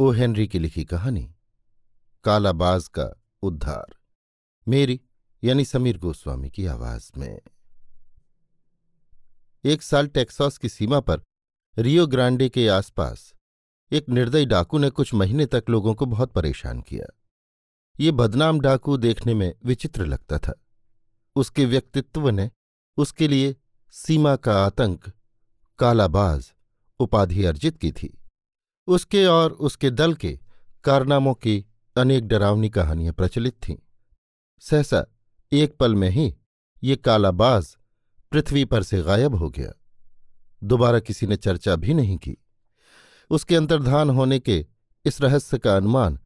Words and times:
O 0.00 0.10
Henry 0.10 0.46
की 0.48 0.58
लिखी 0.58 0.84
कहानी, 0.84 1.34
कालाबाज 2.24 2.88
का 2.88 3.22
उद्धार, 3.42 3.94
मेरी 4.68 5.00
यानी 5.44 5.64
समीर 5.64 5.98
गोस्वामी 5.98 6.50
की 6.50 6.66
आवाज़ 6.66 7.10
में। 7.16 7.40
एक 9.64 9.82
साल 9.82 10.06
टेक्सास 10.06 10.58
की 10.58 10.68
सीमा 10.68 11.00
पर 11.00 11.22
रियो 11.78 12.06
ग्रांडे 12.06 12.48
के 12.48 12.68
आसपास 12.68 13.34
एक 13.92 14.08
निर्दयी 14.08 14.46
डाकू 14.46 14.78
ने 14.78 14.90
कुछ 14.90 15.14
महीने 15.14 15.46
तक 15.46 15.64
लोगों 15.70 15.94
को 15.94 16.06
बहुत 16.06 16.32
परेशान 16.32 16.80
किया। 16.80 17.06
ये 18.00 18.10
बदनाम 18.12 18.60
डाकू 18.60 18.96
देखने 18.96 19.34
में 19.34 19.54
विचित्र 19.64 20.06
लगता 20.06 20.38
था। 20.38 20.54
उसके 21.36 21.64
व्यक्तित्व 21.64 22.30
ने 22.30 22.50
उसके 22.96 23.28
लिए 23.28 23.56
सीमा 23.90 24.36
का 24.36 24.64
आतंक, 24.66 25.12
कालाबाज 25.78 26.52
उपाधि 27.00 27.44
अर्जित 27.44 27.78
की 27.78 27.92
थी। 27.92 28.17
उसके 28.88 29.24
और 29.24 29.52
उसके 29.52 29.90
दल 29.90 30.14
के 30.14 30.38
कारनामों 30.84 31.34
की 31.34 31.66
अनेक 31.96 32.28
डरावनी 32.28 32.70
कहानियाँ 32.70 33.14
प्रचलित 33.14 33.52
थीं। 33.52 33.76
सहसा 34.60 35.06
एक 35.52 35.76
पल 35.76 35.94
में 35.94 36.10
ही 36.10 36.36
ये 36.84 36.96
कालाबाज 36.96 37.76
पृथ्वी 38.32 38.64
पर 38.64 38.82
से 38.82 39.02
गायब 39.02 39.34
हो 39.34 39.50
गया। 39.50 39.72
दोबारा 40.64 41.00
किसी 41.00 41.26
ने 41.26 41.36
चर्चा 41.36 41.76
भी 41.76 41.94
नहीं 41.94 42.16
की। 42.16 42.36
उसके 43.30 43.56
अंतर्धान 43.56 44.10
होने 44.10 44.38
के 44.38 44.66
इस 45.04 45.20
रहस्य 45.20 45.58
का 45.58 45.76
अनुमान 45.76 46.18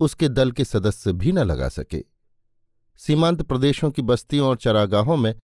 उसके 0.00 0.28
दल 0.28 0.52
के 0.52 0.64
सदस्य 0.64 1.12
भी 1.12 1.32
न 1.32 1.38
लगा 1.38 1.68
सके। 1.68 2.04
सीमांत 2.96 3.42
प्रदेशों 3.42 3.90
की 3.90 4.02
बस्तियों 4.02 4.48
और 4.48 4.56
चरागाहों 4.56 5.16
में 5.16 5.34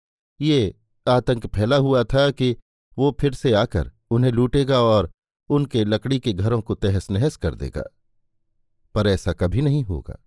ये 0.40 0.74
आतंक 1.08 1.46
फैला 1.46 1.76
हुआ 1.76 2.04
था 2.04 2.30
कि 2.30 2.56
वो 2.98 3.16
फिर 3.20 3.34
से 3.34 3.52
आकर 3.52 3.92
उन्हें 4.10 4.32
लूटेगा 4.32 4.80
और 4.80 5.10
उनके 5.48 5.84
लकड़ी 5.84 6.18
के 6.18 6.32
घरों 6.32 6.60
को 6.60 6.74
तहस 6.74 7.10
नहस 7.10 7.36
कर 7.36 7.54
देगा। 7.54 7.84
पर 8.94 9.06
ऐसा 9.06 9.32
कभी 9.32 9.60
नहीं 9.60 9.84
होगा। 9.84 10.24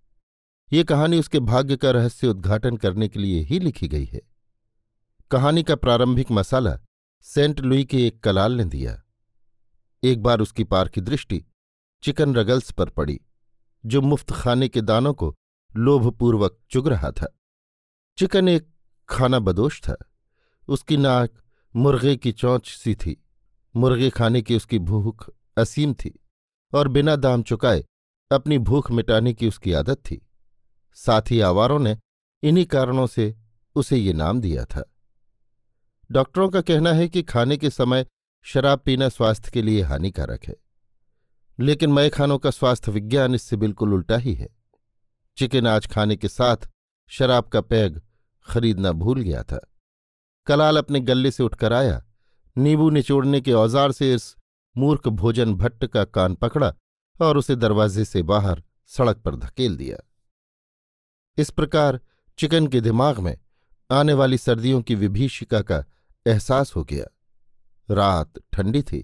ये 0.72 0.84
कहानी 0.84 1.18
उसके 1.18 1.40
भाग्य 1.40 1.76
का 1.76 1.90
रहस्य 1.90 2.26
उद्घाटन 2.26 2.76
करने 2.76 3.08
के 3.08 3.18
लिए 3.18 3.40
ही 3.40 3.58
लिखी 3.58 3.88
गई 3.88 4.04
है। 4.04 4.20
कहानी 5.30 5.62
का 5.62 5.76
प्रारंभिक 5.76 6.30
मसाला 6.30 6.80
सेंट 7.22 7.60
लुई 7.60 7.84
के 7.84 8.06
एक 8.06 8.20
कलाल 8.20 8.52
ने 8.52 8.64
दिया। 8.64 9.02
एक 10.04 10.22
बार 10.22 10.40
उसकी 10.40 10.64
पार 10.64 10.88
की 10.88 11.00
दृष्टि 11.00 11.44
चिकन 12.02 12.34
रगल्स 12.34 12.72
पर 12.72 12.88
पड़ी, 12.88 13.20
जो 13.86 14.00
मुफ़्त 14.00 14.32
खाने 14.32 14.68
के 14.68 14.80
दानों 14.80 15.14
को 15.14 15.34
लोभपूर्वक 15.76 16.58
चुग 16.70 16.88
रहा 16.88 17.10
था। 17.10 17.38
चिकन 18.18 18.48
एक 18.48 18.68
खाना 19.08 19.38
बदोश 19.38 19.80
था। 19.82 19.96
उसकी 20.68 20.96
नाक 20.96 21.30
मुर्गे 21.76 22.16
की 22.16 22.32
चौंच 22.32 22.68
सी 22.68 22.94
थी। 22.94 23.19
मुर्गे 23.74 24.10
खाने 24.10 24.42
की 24.42 24.56
उसकी 24.56 24.78
भूख 24.78 25.28
असीम 25.56 25.94
थी 25.94 26.12
और 26.72 26.88
बिना 26.88 27.16
दाम 27.16 27.42
चुकाए 27.42 27.84
अपनी 28.30 28.58
भूख 28.58 28.90
मिटाने 28.90 29.32
की 29.34 29.48
उसकी 29.48 29.72
आदत 29.72 29.98
थी। 30.00 30.20
साथ 30.96 31.30
ही 31.30 31.40
आवारों 31.40 31.78
ने 31.78 31.96
इन्हीं 32.42 32.64
कारणों 32.66 33.06
से 33.06 33.34
उसे 33.76 33.96
ये 33.96 34.12
नाम 34.12 34.40
दिया 34.40 34.64
था। 34.64 34.82
डॉक्टरों 36.10 36.48
का 36.48 36.60
कहना 36.60 36.92
है 36.92 37.08
कि 37.08 37.22
खाने 37.22 37.56
के 37.56 37.70
समय 37.70 38.06
शराब 38.46 38.78
पीना 38.78 39.08
स्वास्थ्य 39.08 39.50
के 39.50 39.62
लिए 39.62 39.82
हानिकारक 39.82 40.44
है, 40.44 40.54
लेकिन 41.58 41.92
मय 41.92 42.08
खानों 42.08 42.38
का 42.38 42.50
स्वास्थ्य 42.50 42.92
विज्ञान 42.92 43.34
इससे 43.34 43.56
बिल्कुल 43.56 43.94
उल्टा 43.94 44.16
ही 44.16 44.34
है। 44.34 44.48
चिकन 45.36 45.66
आज 45.66 45.86
खाने 45.86 46.16
के 46.16 46.28
साथ 46.28 46.68
शराब 47.10 47.44
का 47.44 47.60
पैग 47.60 48.00
खरीदना 48.48 48.92
भूल 48.92 49.20
गया 49.20 49.42
था। 49.42 49.60
कलाल 50.46 50.76
अपने 50.76 51.00
गले 51.00 51.30
से 51.30 51.42
उठकर 51.42 51.72
आया 51.72 52.02
नींबू 52.56 52.90
निचोड़ने 52.90 53.40
के 53.40 53.52
औज़ार 53.52 53.92
से 53.92 54.14
इस 54.14 54.34
मूर्ख 54.76 55.08
भोजन 55.08 55.54
भट्ट 55.54 55.86
का 55.86 56.04
कान 56.04 56.34
पकड़ा 56.34 56.74
और 57.20 57.36
उसे 57.36 57.56
दरवाजे 57.56 58.04
से 58.04 58.22
बाहर 58.22 58.62
सड़क 58.86 59.16
पर 59.16 59.36
धकेल 59.36 59.76
दिया। 59.76 59.96
इस 61.38 61.50
प्रकार 61.50 62.00
चिकन 62.38 62.66
के 62.66 62.80
दिमाग 62.80 63.18
में 63.18 63.36
आने 63.90 64.12
वाली 64.12 64.38
सर्दियों 64.38 64.82
की 64.82 64.94
विभीषिका 64.94 65.60
का 65.60 65.84
एहसास 66.26 66.76
हो 66.76 66.84
गया। 66.84 67.06
रात 67.88 68.38
ठंडी 68.52 68.82
थी, 68.82 69.00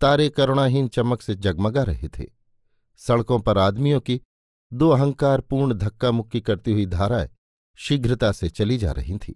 तारे 0.00 0.28
करुणाहीन 0.28 0.88
चमक 0.88 1.22
से 1.22 1.34
जगमगा 1.34 1.82
रहे 1.82 2.08
थे। 2.08 2.26
सड़कों 2.96 3.38
पर 3.40 3.58
आदमियों 3.58 4.00
की 4.00 4.20
दो 4.72 4.88
अहंकारपूर्ण 4.90 5.74
धक्का 5.74 6.10
मुक्की 6.10 6.40
करती 6.40 6.72
हुई 6.72 6.86
धाराएँ 6.86 7.28
शीघ्रता 7.76 8.32
से 8.32 8.48
चली 8.48 8.78
जा 8.78 8.92
रही 8.92 9.18
थीं। 9.18 9.34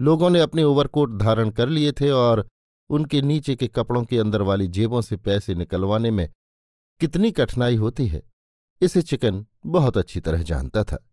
लोगों 0.00 0.30
ने 0.30 0.40
अपने 0.40 0.64
ओवरकोट 0.64 1.18
धारण 1.18 1.50
कर 1.50 1.68
लिए 1.68 1.92
थे 1.92 2.10
और 2.10 2.46
उनके 2.90 3.22
नीचे 3.22 3.54
के 3.56 3.68
कपड़ों 3.68 4.04
के 4.04 4.18
अंदर 4.18 4.42
वाली 4.42 4.68
जेबों 4.68 5.00
से 5.00 5.16
पैसे 5.16 5.54
निकलवाने 5.54 6.10
में 6.10 6.28
कितनी 7.00 7.30
कठिनाई 7.32 7.76
होती 7.76 8.06
है, 8.06 8.22
इसे 8.80 9.02
चिकन 9.02 9.46
बहुत 9.66 9.98
अच्छी 9.98 10.20
तरह 10.20 10.42
जानता 10.42 10.84
था। 10.84 11.08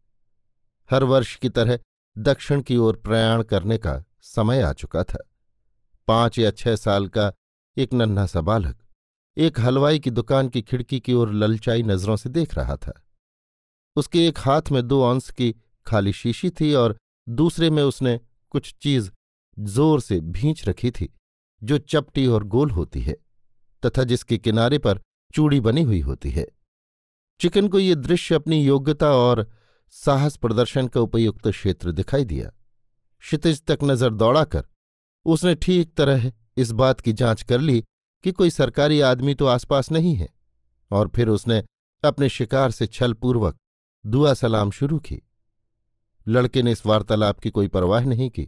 हर 0.89 1.03
वर्ष 1.03 1.35
की 1.35 1.49
तरह 1.49 1.79
दक्षिण 2.17 2.61
की 2.61 2.77
ओर 2.77 2.95
प्रयाण 2.95 3.43
करने 3.43 3.77
का 3.77 4.03
समय 4.21 4.61
आ 4.61 4.73
चुका 4.73 5.03
था। 5.03 5.23
पाँच 6.07 6.39
या 6.39 6.51
छह 6.51 6.75
साल 6.75 7.07
का 7.07 7.31
एक 7.77 7.93
नन्हा 7.93 8.25
सा 8.25 8.41
बालक 8.41 8.77
एक 9.37 9.59
हलवाई 9.59 9.99
की 9.99 10.09
दुकान 10.09 10.49
की 10.49 10.61
खिड़की 10.61 10.99
की 10.99 11.13
ओर 11.13 11.33
ललचाई 11.33 11.83
नज़रों 11.83 12.15
से 12.15 12.29
देख 12.29 12.55
रहा 12.55 12.75
था। 12.75 13.01
उसके 13.95 14.27
एक 14.27 14.39
हाथ 14.39 14.61
में 14.71 14.87
दो 14.87 15.01
अंश 15.01 15.29
की 15.31 15.55
खाली 15.85 16.13
शीशी 16.13 16.49
थी 16.49 16.73
और 16.73 16.97
दूसरे 17.29 17.69
में 17.69 17.83
उसने 17.83 18.19
कुछ 18.51 18.73
चीज़ 18.81 19.09
ज़ोर 19.57 20.01
से 20.01 20.19
भींच 20.21 20.67
रखी 20.67 20.91
थी, 20.91 21.09
जो 21.61 21.77
चपटी 21.79 22.25
और 22.27 22.43
गोल 22.45 22.71
होती 22.71 23.01
है, 23.01 23.15
तथा 23.83 24.03
जिसके 24.03 24.37
किनारे 24.37 24.77
पर 24.77 25.01
चूड़ी 25.33 25.59
बनी 25.59 25.81
हुई 25.83 25.99
होती 26.01 26.29
है। 26.31 26.45
चिकन 27.39 27.67
को 27.67 27.79
ये 27.79 27.95
दृश्य 27.97 28.35
अपनी 28.35 28.63
योग्यता 28.63 29.11
और 29.13 29.45
साहस 29.93 30.35
प्रदर्शन 30.37 30.87
का 30.87 31.01
उपयुक्त 31.01 31.47
क्षेत्र 31.47 31.91
दिखाई 31.91 32.25
दिया। 32.25 32.49
क्षितिज 33.23 33.61
तक 33.63 33.79
नज़र 33.83 34.09
दौड़ाकर 34.11 34.65
उसने 35.25 35.53
ठीक 35.55 35.93
तरह 35.97 36.31
इस 36.57 36.71
बात 36.73 37.01
की 37.01 37.13
जाँच 37.13 37.41
कर 37.43 37.61
ली 37.61 37.83
कि 38.23 38.31
कोई 38.31 38.49
सरकारी 38.49 38.99
आदमी 39.01 39.33
तो 39.35 39.45
आसपास 39.47 39.91
नहीं 39.91 40.15
है, 40.15 40.29
और 40.91 41.07
फिर 41.07 41.29
उसने 41.29 41.63
अपने 42.03 42.29
शिकार 42.29 42.71
से 42.71 42.87
छलपूर्वक 42.87 43.57
दुआ 44.05 44.33
सलाम 44.33 44.71
शुरू 44.71 44.99
की। 44.99 45.21
लड़के 46.29 46.63
ने 46.63 46.71
इस 46.71 46.85
वार्तालाप 46.85 47.39
की 47.39 47.49
कोई 47.49 47.67
परवाह 47.67 48.05
नहीं 48.05 48.29
की, 48.29 48.43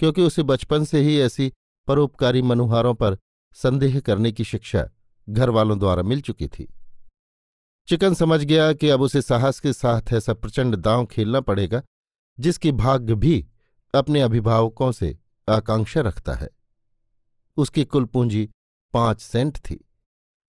क्योंकि 0.00 0.22
उसे 0.22 0.42
बचपन 0.42 0.84
से 0.84 1.00
ही 1.00 1.18
ऐसी 1.20 1.52
परोपकारी 1.88 2.42
मनुहारों 2.42 2.94
पर 2.94 3.18
संदेह 3.56 3.98
करने 4.00 4.32
की 4.32 4.44
शिक्षा 4.44 4.88
घर 5.28 5.50
वालों 5.50 5.78
द्वारा 5.78 6.02
मिल 6.02 6.20
चुकी 6.20 6.48
थी। 6.48 6.68
चिकन 7.88 8.14
समझ 8.14 8.42
गया 8.44 8.72
कि 8.72 8.88
अब 8.88 9.02
उसे 9.02 9.22
साहस 9.22 9.60
के 9.60 9.72
साथ 9.72 10.12
ऐसा 10.12 10.34
प्रचंड 10.34 10.76
दांव 10.76 11.06
खेलना 11.06 11.40
पड़ेगा, 11.40 11.82
जिसकी 12.38 12.72
भाग्य 12.72 13.14
भी 13.14 13.46
अपने 13.94 14.20
अभिभावकों 14.20 14.92
से 14.92 15.16
आकांक्षा 15.48 16.00
रखता 16.00 16.34
है। 16.34 16.48
उसकी 17.56 17.84
कुल 17.84 18.04
पूंजी 18.04 18.48
पाँच 18.94 19.20
सेंट 19.20 19.58
थी, 19.58 19.78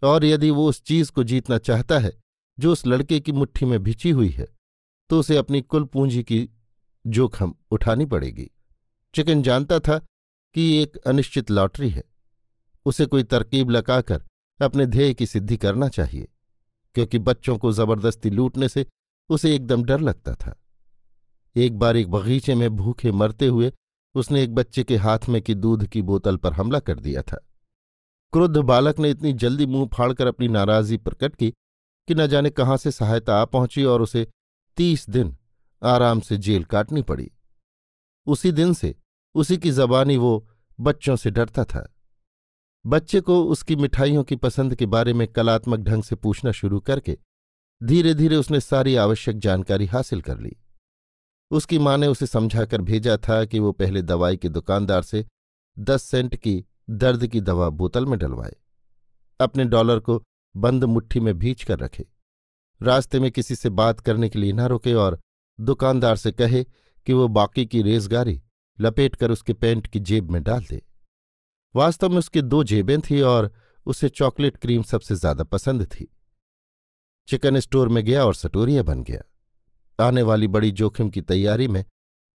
और 0.03 0.25
यदि 0.25 0.49
वो 0.49 0.67
उस 0.69 0.81
चीज़ 0.83 1.11
को 1.11 1.23
जीतना 1.23 1.57
चाहता 1.57 1.99
है, 1.99 2.11
जो 2.57 2.71
उस 2.71 2.85
लड़के 2.87 3.19
की 3.19 3.31
मुट्ठी 3.31 3.65
में 3.65 3.79
भिची 3.83 4.09
हुई 4.09 4.29
है 4.29 4.47
तो 5.13 5.19
उसे 5.19 5.35
अपनी 5.37 5.61
कुल 5.61 5.83
पूंजी 5.83 6.21
की 6.23 6.37
जोखम 7.05 7.53
उठानी 7.71 8.05
पड़ेगी। 8.05 8.49
चिकन 9.13 9.41
जानता 9.43 9.77
था 9.79 9.97
कि 10.55 10.61
ये 10.61 10.81
एक 10.83 10.97
अनिश्चित 10.97 11.51
लॉटरी 11.51 11.89
है। 11.89 12.03
उसे 12.85 13.05
कोई 13.05 13.23
तरकीब 13.23 13.69
लगाकर 13.69 14.23
अपने 14.59 14.85
ध्येय 14.85 15.13
की 15.13 15.25
सिद्धि 15.25 15.57
करना 15.57 15.89
चाहिए, 15.89 16.27
क्योंकि 16.95 17.19
बच्चों 17.19 17.57
को 17.57 17.71
ज़बरदस्ती 17.71 18.29
लूटने 18.29 18.69
से 18.69 18.85
उसे 19.29 19.55
एकदम 19.55 19.83
डर 19.83 19.99
लगता 19.99 20.35
था। 20.35 20.59
एक 21.55 21.79
बार 21.79 21.97
एक 21.97 22.11
बगीचे 22.11 22.55
में 22.55 22.69
भूखे 22.69 23.11
मरते 23.11 23.47
हुए 23.47 23.71
उसने 24.15 24.43
एक 24.43 24.55
बच्चे 24.55 24.83
के 24.83 24.97
हाथ 24.97 25.29
में 25.29 25.41
की 25.41 25.55
दूध 25.55 25.87
की 25.87 26.01
बोतल 26.01 26.37
पर 26.37 26.53
हमला 26.53 26.79
कर 26.79 26.99
दिया 26.99 27.21
था। 27.21 27.45
क्रुद्ध 28.33 28.57
बालक 28.57 28.99
ने 28.99 29.09
इतनी 29.09 29.33
जल्दी 29.33 29.65
मुँह 29.65 29.89
फाड़कर 29.93 30.27
अपनी 30.27 30.47
नाराज़गी 30.47 30.97
प्रकट 30.99 31.35
की 31.35 31.51
कि 32.07 32.15
न 32.15 32.27
जाने 32.27 32.49
कहाँ 32.49 32.77
से 32.77 32.91
सहायता 32.91 33.41
आ 33.41 33.45
पहुँची 33.45 33.83
और 33.83 34.01
उसे 34.01 34.27
तीस 34.77 35.09
दिन 35.09 35.37
आराम 35.83 36.19
से 36.19 36.37
जेल 36.37 36.63
काटनी 36.63 37.01
पड़ी। 37.01 37.31
उसी 38.25 38.51
दिन 38.51 38.73
से 38.73 38.95
उसी 39.35 39.57
की 39.57 39.71
जबानी 39.71 40.17
वो 40.17 40.49
बच्चों 40.79 41.15
से 41.15 41.31
डरता 41.31 41.63
था। 41.63 41.95
बच्चे 42.85 43.21
को 43.21 43.43
उसकी 43.43 43.75
मिठाइयों 43.75 44.23
की 44.23 44.35
पसंद 44.35 44.75
के 44.75 44.85
बारे 44.85 45.13
में 45.13 45.27
कलात्मक 45.27 45.79
ढंग 45.79 46.03
से 46.03 46.15
पूछना 46.15 46.51
शुरू 46.51 46.79
करके 46.79 47.17
धीरे 47.83 48.13
धीरे 48.13 48.35
उसने 48.35 48.59
सारी 48.59 48.95
आवश्यक 48.95 49.37
जानकारी 49.37 49.85
हासिल 49.85 50.21
कर 50.21 50.39
ली। 50.39 50.55
उसकी 51.51 51.79
माँ 51.79 51.97
ने 51.97 52.07
उसे 52.07 52.27
समझाकर 52.27 52.81
भेजा 52.81 53.17
था 53.17 53.45
कि 53.45 53.59
वो 53.59 53.71
पहले 53.71 54.01
दवाई 54.01 54.37
के 54.37 54.49
दुकानदार 54.49 55.01
से 55.01 55.25
दस 55.79 56.03
सेंट 56.03 56.35
की 56.35 56.65
दर्द 56.89 57.27
की 57.27 57.41
दवा 57.41 57.69
बोतल 57.69 58.05
में 58.05 58.19
डलवाए। 58.19 58.55
अपने 59.39 59.65
डॉलर 59.65 59.99
को 59.99 60.23
बंद 60.57 60.83
मुट्ठी 60.83 61.19
में 61.19 61.39
भींच 61.39 61.63
कर 61.63 61.79
रखे। 61.79 62.12
रास्ते 62.81 63.19
में 63.19 63.29
किसी 63.31 63.55
से 63.55 63.69
बात 63.71 63.99
करने 63.99 64.29
के 64.29 64.39
लिए 64.39 64.53
न 64.53 64.67
रुके 64.67 64.93
और 64.93 65.19
दुकानदार 65.59 66.15
से 66.15 66.31
कहे 66.31 66.63
कि 67.07 67.13
वो 67.13 67.27
बाकी 67.27 67.65
की 67.65 67.81
रेजगारी 67.81 68.41
लपेट 68.79 69.15
कर 69.15 69.31
उसके 69.31 69.53
पैंट 69.53 69.87
की 69.87 69.99
जेब 69.99 70.31
में 70.31 70.41
डाल 70.43 70.63
दे। 70.63 70.81
वास्तव 71.75 72.09
में 72.09 72.17
उसकी 72.17 72.41
दो 72.41 72.63
जेबें 72.63 72.99
थी 73.01 73.21
और 73.21 73.51
उसे 73.85 74.09
चॉकलेट 74.09 74.57
क्रीम 74.57 74.83
सबसे 74.83 75.15
ज़्यादा 75.15 75.43
पसंद 75.43 75.85
थी। 75.85 76.07
चिकन 77.27 77.59
स्टोर 77.59 77.89
में 77.89 78.03
गया 78.05 78.25
और 78.25 78.35
सटोरिया 78.35 78.83
बन 78.83 79.03
गया। 79.03 79.23
आने 79.99 80.21
वाली 80.21 80.47
बड़ी 80.47 80.71
जोखिम 80.71 81.09
की 81.09 81.21
तैयारी 81.21 81.67
में 81.67 81.83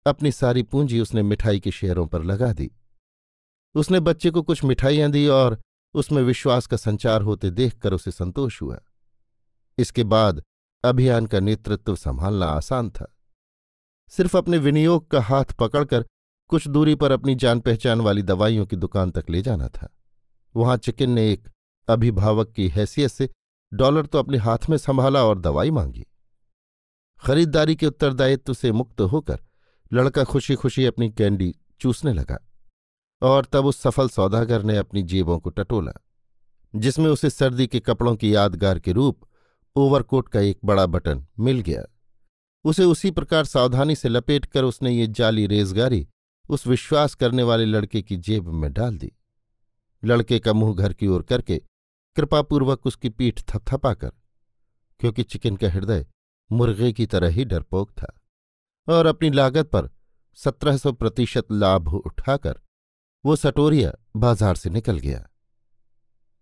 अपनी 0.06 0.32
सारी 0.32 0.62
पूंजी 0.62 1.00
उसने 1.00 1.22
मिठाई 1.22 1.60
के 1.60 1.70
शेयरों 1.70 2.06
पर 2.06 2.22
लगा 2.22 2.52
दी। 2.52 2.70
उसने 3.74 4.00
बच्चे 4.00 4.30
को 4.30 4.42
कुछ 4.42 4.64
मिठाइयाँ 4.64 5.10
दी 5.10 5.26
और 5.28 5.60
उसमें 5.94 6.22
विश्वास 6.22 6.66
का 6.66 6.76
संचार 6.76 7.22
होते 7.22 7.50
देखकर 7.50 7.92
उसे 7.92 8.10
संतोष 8.10 8.60
हुआ। 8.62 8.78
इसके 9.78 10.04
बाद 10.04 10.42
अभियान 10.84 11.26
का 11.26 11.40
नेतृत्व 11.40 11.96
संभालना 11.96 12.46
आसान 12.46 12.90
था। 12.90 13.12
सिर्फ़ 14.08 14.36
अपने 14.36 14.58
विनियोग 14.58 15.10
का 15.10 15.20
हाथ 15.20 15.44
पकड़कर 15.58 16.04
कुछ 16.50 16.68
दूरी 16.68 16.94
पर 16.94 17.10
अपनी 17.10 17.34
जान 17.34 17.60
पहचान 17.60 18.00
वाली 18.00 18.22
दवाइयों 18.22 18.66
की 18.66 18.76
दुकान 18.76 19.10
तक 19.10 19.30
ले 19.30 19.42
जाना 19.42 19.68
था। 19.68 19.88
वहाँ 20.54 20.76
चिकिन 20.76 21.10
ने 21.10 21.30
एक 21.32 21.48
अभिभावक 21.88 22.52
की 22.52 22.68
हैसियत 22.68 23.10
से 23.10 23.28
डॉलर 23.72 24.06
तो 24.06 24.18
अपने 24.18 24.38
हाथ 24.38 24.68
में 24.70 24.76
संभाला 24.76 25.24
और 25.24 25.38
दवाई 25.38 25.70
मांगी। 25.70 26.04
खरीददारी 27.22 27.76
के 27.76 27.86
उत्तरदायित्व 27.86 28.54
से 28.54 28.72
मुक्त 28.72 29.00
होकर 29.00 29.40
लड़का 29.92 30.24
खुशी 30.24 30.54
खुशी 30.54 30.84
अपनी 30.84 31.10
कैंडी 31.10 31.54
चूसने 31.80 32.12
लगा 32.12 32.38
और 33.22 33.44
तब 33.44 33.66
उस 33.66 33.80
सफल 33.80 34.08
सौदागर 34.08 34.62
ने 34.62 34.76
अपनी 34.76 35.02
जेबों 35.02 35.38
को 35.38 35.50
टटोला, 35.50 35.92
जिसमें 36.74 37.10
उसे 37.10 37.30
सर्दी 37.30 37.66
के 37.66 37.80
कपड़ों 37.80 38.14
की 38.16 38.34
यादगार 38.34 38.78
के 38.78 38.92
रूप 38.92 39.26
ओवरकोट 39.76 40.28
का 40.28 40.40
एक 40.40 40.58
बड़ा 40.64 40.84
बटन 40.86 41.24
मिल 41.38 41.60
गया। 41.60 41.82
उसे 42.64 42.84
उसी 42.84 43.10
प्रकार 43.10 43.44
सावधानी 43.44 43.94
से 43.96 44.08
लपेटकर 44.08 44.64
उसने 44.64 44.90
ये 44.90 45.06
जाली 45.06 45.46
रेजगारी 45.46 46.06
उस 46.48 46.66
विश्वास 46.66 47.14
करने 47.14 47.42
वाले 47.42 47.64
लड़के 47.64 48.02
की 48.02 48.16
जेब 48.18 48.48
में 48.50 48.72
डाल 48.72 48.96
दी। 48.98 49.10
लड़के 50.02 50.38
का 50.38 50.52
मुँह 50.52 50.74
घर 50.74 50.92
की 50.92 51.06
ओर 51.06 51.22
करके 51.22 51.58
कृपापूर्वक 52.16 52.86
उसकी 52.86 53.08
पीठ 53.08 53.40
थपथपाकर 53.48 54.12
क्योंकि 55.00 55.22
चिकन 55.22 55.56
का 55.56 55.70
हृदय 55.70 56.06
मुर्गे 56.50 56.92
की 56.92 57.06
तरह 57.06 57.28
ही 57.28 57.44
डरपोक 57.44 57.90
था, 57.92 58.12
और 58.88 59.06
अपनी 59.06 59.30
लागत 59.30 59.66
पर 59.66 59.90
सत्रह 60.38 60.76
सौ 60.76 60.92
प्रतिशत 60.92 61.52
लाभ 61.52 61.92
उठाकर 61.94 62.60
वो 63.24 63.36
सटोरिया 63.36 63.92
बाज़ार 64.16 64.56
से 64.56 64.70
निकल 64.70 64.98
गया। 64.98 65.26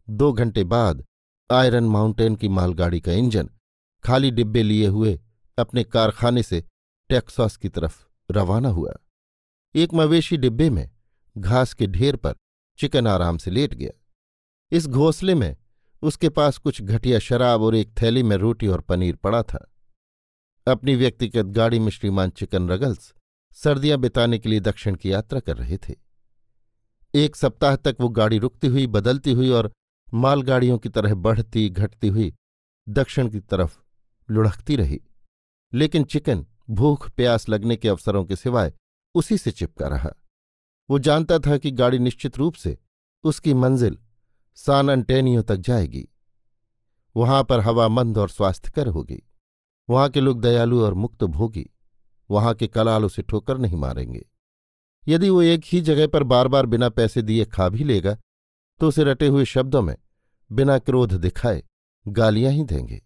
दो 0.08 0.32
घंटे 0.32 0.64
बाद 0.66 1.04
आयरन 1.50 1.84
माउंटेन 1.84 2.36
की 2.36 2.48
मालगाड़ी 2.48 3.00
का 3.00 3.12
इंजन 3.12 3.50
खाली 4.04 4.30
डिब्बे 4.30 4.62
लिए 4.62 4.86
हुए 4.86 5.20
अपने 5.58 5.84
कारखाने 5.84 6.42
से 6.42 6.64
टेक्सास 7.08 7.56
की 7.56 7.68
तरफ़ 7.68 8.04
रवाना 8.30 8.68
हुआ। 8.68 8.94
एक 9.74 9.94
मवेशी 9.94 10.36
डिब्बे 10.36 10.70
में 10.70 10.90
घास 11.38 11.74
के 11.74 11.86
ढेर 11.86 12.16
पर 12.16 12.34
चिकन 12.78 13.06
आराम 13.06 13.38
से 13.38 13.50
लेट 13.50 13.74
गया। 13.74 13.90
इस 14.72 14.86
घोंसले 14.86 15.34
में 15.34 15.56
उसके 16.02 16.28
पास 16.28 16.58
कुछ 16.58 16.82
घटिया 16.82 17.18
शराब 17.18 17.62
और 17.62 17.74
एक 17.74 17.94
थैली 18.02 18.22
में 18.22 18.36
रोटी 18.36 18.66
और 18.66 18.80
पनीर 18.80 19.16
पड़ा 19.16 19.42
था। 19.42 19.72
अपनी 20.68 20.96
व्यक्तिगत 20.96 21.44
गाड़ी 21.44 21.78
में 21.78 21.90
श्रीमान 21.90 22.30
चिकन 22.30 22.68
रगल्स 22.68 23.14
सर्दियाँ 23.52 23.98
बिताने 23.98 24.38
के 24.38 24.48
लिए 24.48 24.60
दक्षिण 24.60 24.94
की 24.94 25.12
यात्रा 25.12 25.40
कर 25.40 25.56
रहे 25.56 25.76
थे। 25.76 25.94
एक 27.14 27.36
सप्ताह 27.36 27.76
तक 27.76 27.96
वो 28.00 28.08
गाड़ी 28.08 28.38
रुकती 28.38 28.66
हुई, 28.66 28.86
बदलती 28.86 29.32
हुई 29.32 29.50
और 29.50 29.72
मालगाड़ियों 30.14 30.78
की 30.78 30.88
तरह 30.88 31.14
बढ़ती, 31.14 31.68
घटती 31.68 32.08
हुई 32.08 32.34
दक्षिण 32.88 33.28
की 33.28 33.40
तरफ़ 33.40 33.78
लुढ़कती 34.30 34.76
रही। 34.76 35.00
लेकिन 35.72 36.04
चिकन 36.04 36.46
भूख, 36.70 37.10
प्यास 37.10 37.48
लगने 37.48 37.76
के 37.76 37.88
अवसरों 37.88 38.24
के 38.24 38.36
सिवाय 38.36 38.72
उसी 39.14 39.38
से 39.38 39.50
चिपका 39.50 39.88
रहा। 39.88 40.10
वो 40.90 40.98
जानता 40.98 41.38
था 41.38 41.56
कि 41.56 41.70
गाड़ी 41.70 41.98
निश्चित 41.98 42.38
रूप 42.38 42.54
से 42.54 42.78
उसकी 43.24 43.54
मंजिल 43.54 43.98
सान 44.54 44.88
अंटेनियो 44.88 45.42
तक 45.42 45.56
जाएगी। 45.56 46.08
वहाँ 47.16 47.44
पर 47.44 47.60
हवा 47.60 47.88
मंद 47.88 48.18
और 48.18 48.28
स्वास्थ्यकर 48.28 48.86
होगी। 48.86 49.22
वहाँ 49.90 50.08
के 50.08 50.20
लोग 50.20 50.40
दयालु 50.40 50.84
और 50.84 50.94
मुक्त 50.94 51.24
भोगी, 51.24 51.70
वहाँ 52.30 52.54
के 52.54 52.66
कलाल 52.66 53.04
उसे 53.04 53.22
ठोकर 53.22 53.58
नहीं 53.58 53.76
मारेंगे। 53.76 54.28
यदि 55.08 55.28
वो 55.28 55.42
एक 55.42 55.62
ही 55.64 55.80
जगह 55.80 56.06
पर 56.06 56.22
बार 56.22 56.48
बार 56.48 56.66
बिना 56.66 56.88
पैसे 56.88 57.22
दिए 57.22 57.44
खा 57.44 57.68
भी 57.68 57.84
लेगा 57.84 58.18
तो 58.80 58.88
उसे 58.88 59.04
रटे 59.04 59.26
हुए 59.26 59.44
शब्दों 59.44 59.82
में 59.82 59.96
बिना 60.50 60.78
क्रोध 60.78 61.12
दिखाए 61.12 61.62
गालियाँ 62.06 62.52
ही 62.52 62.64
देंगे 62.64 63.00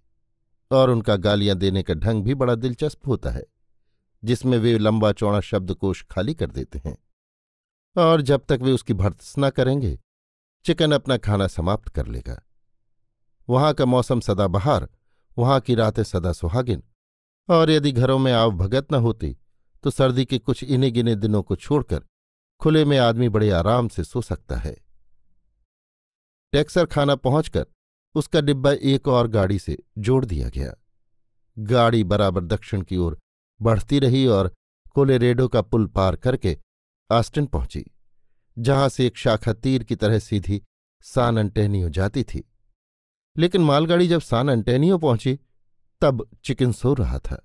और 0.70 0.90
उनका 0.90 1.16
गालियाँ 1.16 1.56
देने 1.56 1.82
का 1.82 1.94
ढंग 1.94 2.24
भी 2.24 2.34
बड़ा 2.34 2.54
दिलचस्प 2.54 3.06
होता 3.06 3.30
है, 3.30 3.44
जिसमें 4.22 4.58
वे 4.58 4.76
लंबा 4.78 5.12
चौड़ा 5.12 5.40
शब्दकोश 5.40 6.02
खाली 6.02 6.34
कर 6.34 6.50
देते 6.50 6.80
हैं। 6.86 6.96
और 7.96 8.20
जब 8.22 8.44
तक 8.48 8.58
वे 8.62 8.72
उसकी 8.72 8.94
भर्त्सना 8.94 9.50
करेंगे, 9.50 9.98
चिकन 10.64 10.92
अपना 10.92 11.16
खाना 11.16 11.46
समाप्त 11.46 11.88
कर 11.88 12.06
लेगा। 12.06 12.40
वहाँ 13.48 13.72
का 13.74 13.84
मौसम 13.84 14.20
सदा 14.20 14.46
बहार, 14.46 14.88
वहाँ 15.36 15.60
की 15.60 15.74
रातें 15.74 16.02
सदा 16.02 16.32
सुहागिन, 16.32 16.82
और 17.48 17.70
यदि 17.70 17.92
घरों 17.92 18.18
में 18.18 18.32
आव 18.32 18.50
भगत 18.50 18.92
न 18.92 18.96
होती 18.96 19.36
तो 19.84 19.90
सर्दी 19.90 20.24
के 20.24 20.38
कुछ 20.38 20.62
इन्हीं 20.64 20.92
गिने 20.92 21.14
दिनों 21.14 21.42
को 21.42 21.56
छोड़कर 21.56 22.04
खुले 22.60 22.84
में 22.84 22.96
आदमी 22.98 23.28
बड़े 23.28 23.50
आराम 23.50 23.88
से 23.88 24.04
सो 24.04 24.20
सकता 24.22 24.56
है। 24.56 24.76
टैक्सर 26.52 26.86
खाना 26.86 27.14
पहुंचकर 27.14 27.66
उसका 28.14 28.40
डिब्बा 28.40 28.72
एक 28.72 29.08
और 29.08 29.26
गाड़ी 29.28 29.58
से 29.58 29.76
जोड़ 29.98 30.24
दिया 30.24 30.48
गया। 30.48 30.74
गाड़ी 31.56 32.02
बराबर 32.04 32.44
दक्षिण 32.44 32.82
की 32.82 32.96
ओर 32.96 33.18
बढ़ती 33.60 33.98
रही 33.98 34.26
और 34.26 34.52
कोलेरेडो 34.94 35.48
का 35.48 35.62
पुल 35.62 35.86
पार 35.86 36.16
करके 36.16 36.56
आस्टिन 37.10 37.46
पहुँची, 37.46 37.84
जहाँ 38.56 38.88
से 38.88 39.06
एक 39.06 39.16
शाखा 39.16 39.52
तीर 39.52 39.84
की 39.84 39.96
तरह 39.96 40.18
सीधी 40.18 40.62
सान 41.04 41.36
अंटेनियो 41.36 41.88
जाती 41.88 42.22
थी। 42.24 42.42
लेकिन 43.36 43.62
मालगाड़ी 43.62 44.08
जब 44.08 44.20
सान 44.20 44.48
अंटेनियो 44.48 44.98
पहुँची, 44.98 45.38
तब 46.02 46.28
चिकन 46.44 46.72
सो 46.72 46.94
रहा 46.94 47.18
था। 47.18 47.44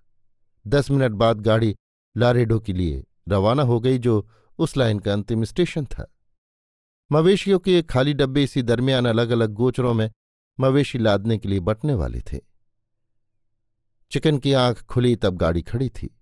दस 0.67 0.91
मिनट 0.91 1.11
बाद 1.11 1.41
गाड़ी 1.41 1.75
लारेडो 2.15 2.59
के 2.59 2.73
लिए 2.73 3.03
रवाना 3.29 3.63
हो 3.63 3.79
गई, 3.79 3.97
जो 3.97 4.27
उस 4.59 4.77
लाइन 4.77 4.99
का 4.99 5.13
अंतिम 5.13 5.43
स्टेशन 5.43 5.85
था। 5.85 6.09
मवेशियों 7.13 7.59
के 7.59 7.79
एक 7.79 7.89
खाली 7.89 8.13
डब्बे 8.13 8.43
इसी 8.43 8.61
दरमियान 8.61 9.05
अलग 9.05 9.29
अलग 9.29 9.51
गोचरों 9.51 9.93
में 9.93 10.11
मवेशी 10.59 10.97
लादने 10.97 11.37
के 11.37 11.49
लिए 11.49 11.59
बटने 11.59 11.93
वाले 11.93 12.21
थे। 12.21 12.39
चिकन 14.11 14.37
की 14.37 14.53
आँख 14.53 14.83
खुली 14.83 15.15
तब 15.15 15.37
गाड़ी 15.37 15.61
खड़ी 15.61 15.89
थी। 15.89 16.19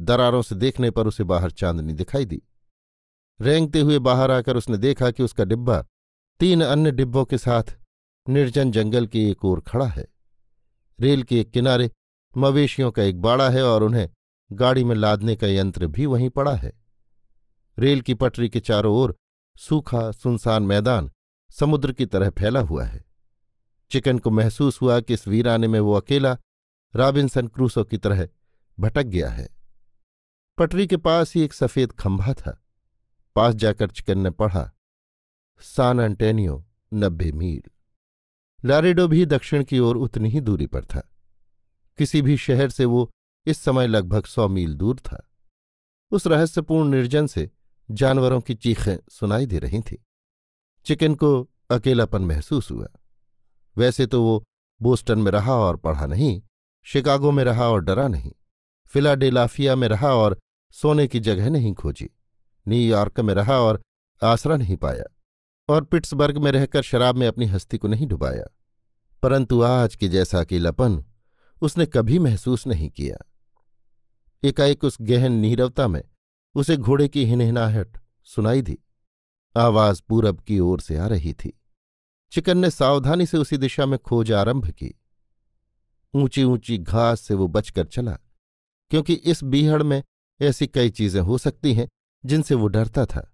दरारों 0.00 0.42
से 0.42 0.54
देखने 0.54 0.90
पर 0.90 1.06
उसे 1.06 1.24
बाहर 1.24 1.50
चांदनी 1.50 1.92
दिखाई 1.92 2.24
दी। 2.24 2.42
रेंगते 3.40 3.80
हुए 3.80 3.98
बाहर 3.98 4.30
आकर 4.30 4.56
उसने 4.56 4.76
देखा 4.76 5.10
कि 5.10 5.22
उसका 5.22 5.44
डिब्बा 5.44 5.86
तीन 6.40 6.60
अन्य 6.60 6.90
डिब्बों 6.90 7.24
के 7.24 7.38
साथ 7.38 7.62
निर्जन 8.28 8.70
जंगल 8.70 9.06
की 9.06 9.30
एक 9.30 9.44
ओर 9.44 9.60
खड़ा 9.60 9.86
है। 9.86 10.08
रेल 11.00 11.22
के 11.22 11.40
एक 11.40 11.50
किनारे 11.50 11.90
मवेशियों 12.36 12.92
का 12.92 13.02
एक 13.02 13.20
बाड़ा 13.20 13.50
है 13.50 13.64
और 13.64 13.82
उन्हें 13.82 14.10
गाड़ी 14.52 14.84
में 14.84 14.96
लादने 14.96 15.36
का 15.36 15.46
यंत्र 15.46 15.86
भी 15.86 16.06
वहीं 16.06 16.30
पड़ा 16.30 16.54
है। 16.54 16.72
रेल 17.78 18.00
की 18.00 18.14
पटरी 18.14 18.48
के 18.48 18.60
चारों 18.60 18.96
ओर 18.96 19.16
सूखा 19.60 20.10
सुनसान 20.10 20.62
मैदान 20.62 21.10
समुद्र 21.50 21.92
की 21.92 22.06
तरह 22.06 22.30
फैला 22.30 22.60
हुआ 22.60 22.84
है। 22.84 23.04
चिकन 23.90 24.18
को 24.18 24.30
महसूस 24.30 24.80
हुआ 24.82 25.00
कि 25.00 25.14
इस 25.14 25.28
वीराने 25.28 25.68
में 25.68 25.80
वो 25.80 25.92
अकेला 25.92 26.38
रॉबिन्सन 26.96 27.46
क्रूसो 27.46 27.84
की 27.84 27.98
तरह 27.98 28.28
भटक 28.80 29.02
गया 29.02 29.30
है। 29.30 29.48
पटरी 30.58 30.86
के 30.86 30.96
पास 30.96 31.34
ही 31.34 31.42
एक 31.42 31.52
सफ़ेद 31.52 31.92
खंभा 31.92 32.34
था। 32.34 32.64
पास 33.36 33.54
जाकर 33.54 33.90
चिकन 33.90 34.18
ने 34.18 34.30
पढ़ा, 34.30 34.72
सान 35.60 36.00
एंटेनियो, 36.00 36.64
नब्बे 36.94 37.32
मील। 37.32 37.62
लारेडो 38.64 39.08
भी 39.08 39.26
दक्षिण 39.26 39.64
की 39.64 39.78
ओर 39.78 39.96
उतनी 39.96 40.30
ही 40.30 40.40
दूरी 40.40 40.66
पर 40.66 40.84
था। 40.84 41.08
किसी 41.98 42.22
भी 42.22 42.36
शहर 42.36 42.70
से 42.70 42.84
वो 42.84 43.10
इस 43.46 43.58
समय 43.58 43.86
लगभग 43.86 44.24
सौ 44.24 44.48
मील 44.48 44.74
दूर 44.74 44.98
था। 44.98 45.30
उस 46.10 46.26
रहस्यपूर्ण 46.26 46.90
निर्जन 46.90 47.26
से 47.26 47.50
जानवरों 47.90 48.40
की 48.40 48.54
चीखें 48.54 48.96
सुनाई 49.10 49.46
दे 49.46 49.58
रही 49.58 49.80
थीं। 49.80 49.96
चिकन 50.86 51.14
को 51.14 51.50
अकेलापन 51.70 52.22
महसूस 52.22 52.70
हुआ। 52.70 52.86
वैसे 53.76 54.06
तो 54.06 54.22
वो 54.22 54.44
बोस्टन 54.82 55.18
में 55.18 55.32
रहा 55.32 55.54
और 55.54 55.76
पढ़ा 55.76 56.06
नहीं, 56.06 56.42
शिकागो 56.82 57.30
में 57.30 57.44
रहा 57.44 57.68
और 57.68 57.80
डरा 57.80 58.08
नहीं, 58.08 58.32
फिलाडेलाफिया 58.86 59.76
में 59.76 59.88
रहा 59.88 60.14
और 60.14 60.38
सोने 60.72 61.06
की 61.06 61.20
जगह 61.20 61.50
नहीं 61.50 61.74
खोजी 61.74 62.10
न्यूयॉर्क 62.68 63.20
में 63.20 63.34
रहा 63.34 63.58
और 63.60 63.82
आसरा 64.22 64.56
नहीं 64.56 64.76
पाया, 64.76 65.04
और 65.68 65.84
पिट्सबर्ग 65.84 66.38
में 66.38 66.52
रहकर 66.52 66.82
शराब 66.82 67.16
में 67.16 67.26
अपनी 67.26 67.46
हस्ती 67.46 67.78
को 67.78 67.88
नहीं 67.88 68.06
डुबाया। 68.06 68.46
परंतु 69.22 69.62
आज 69.62 69.96
के 69.96 70.08
जैसा 70.08 70.40
अकेलापन 70.40 71.04
उसने 71.62 71.86
कभी 71.86 72.18
महसूस 72.18 72.66
नहीं 72.66 72.90
किया। 72.90 73.16
एकाएक 74.44 74.84
उस 74.84 74.96
गहन 75.00 75.32
नीरवता 75.32 75.88
में 75.88 76.02
उसे 76.56 76.76
घोड़े 76.76 77.08
की 77.08 77.24
हिनहिनाहट 77.24 77.98
सुनाई 78.28 78.62
दी। 78.62 78.78
आवाज़ 79.54 80.02
पूरब 80.08 80.40
की 80.40 80.58
ओर 80.60 80.80
से 80.80 80.96
आ 80.96 81.06
रही 81.06 81.32
थी। 81.34 81.52
चिकन 82.32 82.58
ने 82.58 82.70
सावधानी 82.70 83.26
से 83.26 83.38
उसी 83.38 83.56
दिशा 83.56 83.86
में 83.86 83.98
खोज 83.98 84.32
आरंभ 84.32 84.68
की। 84.70 84.94
ऊँची 86.14 86.44
ऊँची 86.44 86.78
घास 86.78 87.20
से 87.20 87.34
वो 87.34 87.48
बचकर 87.48 87.86
चला, 87.86 88.12
क्योंकि 88.90 89.14
इस 89.14 89.42
बीहड़ 89.44 89.82
में 89.82 90.02
ऐसी 90.40 90.66
कई 90.66 90.90
चीज़ें 90.90 91.20
हो 91.20 91.38
सकती 91.38 91.74
हैं 91.74 91.88
जिनसे 92.24 92.54
वो 92.54 92.66
डरता 92.66 93.04
था, 93.06 93.26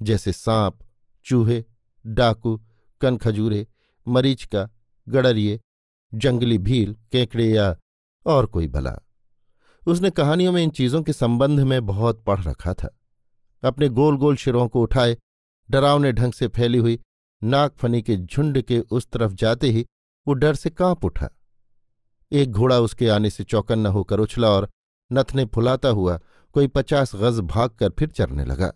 जैसे 0.00 0.32
सांप, 0.32 0.78
चूहे, 1.26 1.64
डाकू, 2.04 2.56
कनखजूरे 3.00 3.66
मरीचका 4.06 4.68
गड़रिए 5.06 5.60
जंगली 6.12 6.58
भील, 6.58 6.94
केकड़े 7.12 7.48
या 7.48 7.76
और 8.26 8.46
कोई 8.46 8.68
भला। 8.68 8.98
उसने 9.86 10.10
कहानियों 10.10 10.52
में 10.52 10.62
इन 10.62 10.70
चीज़ों 10.70 11.02
के 11.02 11.12
संबंध 11.12 11.60
में 11.60 11.86
बहुत 11.86 12.24
पढ़ 12.24 12.40
रखा 12.40 12.74
था। 12.74 12.98
अपने 13.64 13.88
गोल 13.88 14.16
गोल 14.16 14.36
शिरों 14.36 14.68
को 14.68 14.82
उठाए, 14.82 15.16
डरावने 15.70 16.12
ढंग 16.12 16.32
से 16.32 16.48
फैली 16.48 16.78
हुई 16.78 17.00
नागफनी 17.44 18.02
के 18.02 18.16
झुंड 18.16 18.62
के 18.62 18.80
उस 18.80 19.06
तरफ़ 19.06 19.32
जाते 19.32 19.68
ही 19.70 19.86
वो 20.28 20.34
डर 20.34 20.54
से 20.54 20.70
काँप 20.70 21.04
उठा। 21.04 21.28
एक 22.32 22.52
घोड़ा 22.52 22.80
उसके 22.80 23.08
आने 23.08 23.30
से 23.30 23.44
चौकन्ना 23.44 23.88
होकर 23.88 24.20
उछला 24.20 24.50
और 24.50 24.70
नथने 25.12 25.44
फुलाता 25.44 25.88
हुआ 25.88 26.20
कोई 26.52 26.66
पचास 26.66 27.14
गज 27.14 27.40
भाग 27.40 27.70
कर 27.70 27.90
फिर 27.90 28.08
चरने 28.08 28.44
लगा। 28.44 28.72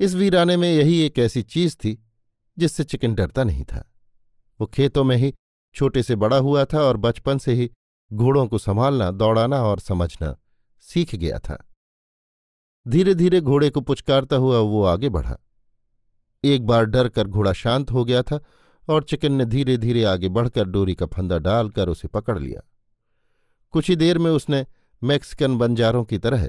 इस 0.00 0.14
वीराने 0.14 0.56
में 0.56 0.72
यही 0.74 1.00
एक 1.00 1.18
ऐसी 1.18 1.42
चीज़ 1.42 1.76
थी 1.76 2.06
जिससे 2.58 2.84
चिकन 2.84 3.14
डरता 3.14 3.44
नहीं 3.44 3.64
था। 3.64 3.92
वो 4.60 4.66
खेतों 4.66 5.04
में 5.04 5.16
ही 5.16 5.34
छोटे 5.74 6.02
से 6.02 6.16
बड़ा 6.16 6.36
हुआ 6.36 6.64
था 6.64 6.82
और 6.82 6.96
बचपन 6.96 7.38
से 7.38 7.52
ही 7.52 7.70
घोड़ों 8.12 8.46
को 8.46 8.58
संभालना, 8.58 9.10
दौड़ाना 9.10 9.62
और 9.62 9.78
समझना 9.78 10.36
सीख 10.80 11.14
गया 11.14 11.38
था। 11.38 11.68
धीरे 12.88 13.14
धीरे 13.14 13.40
घोड़े 13.40 13.70
को 13.70 13.80
पुचकारता 13.80 14.36
हुआ 14.36 14.58
वो 14.58 14.84
आगे 14.84 15.08
बढ़ा। 15.08 15.38
एक 16.44 16.66
बार 16.66 16.84
डर 16.84 17.08
कर 17.08 17.26
घोड़ा 17.26 17.52
शांत 17.52 17.90
हो 17.90 18.04
गया 18.04 18.22
था 18.22 18.40
और 18.88 19.02
चिकन 19.02 19.32
ने 19.32 19.44
धीरे 19.44 19.76
धीरे 19.76 20.04
आगे 20.04 20.28
बढ़कर 20.28 20.64
डोरी 20.64 20.94
का 20.94 21.06
फंदा 21.06 21.38
डालकर 21.38 21.88
उसे 21.88 22.08
पकड़ 22.08 22.38
लिया। 22.38 22.60
कुछ 23.70 23.88
ही 23.88 23.96
देर 23.96 24.18
में 24.18 24.30
उसने 24.30 24.66
मैक्सिकन 25.02 25.58
बंजारों 25.58 26.04
की 26.04 26.18
तरह 26.18 26.48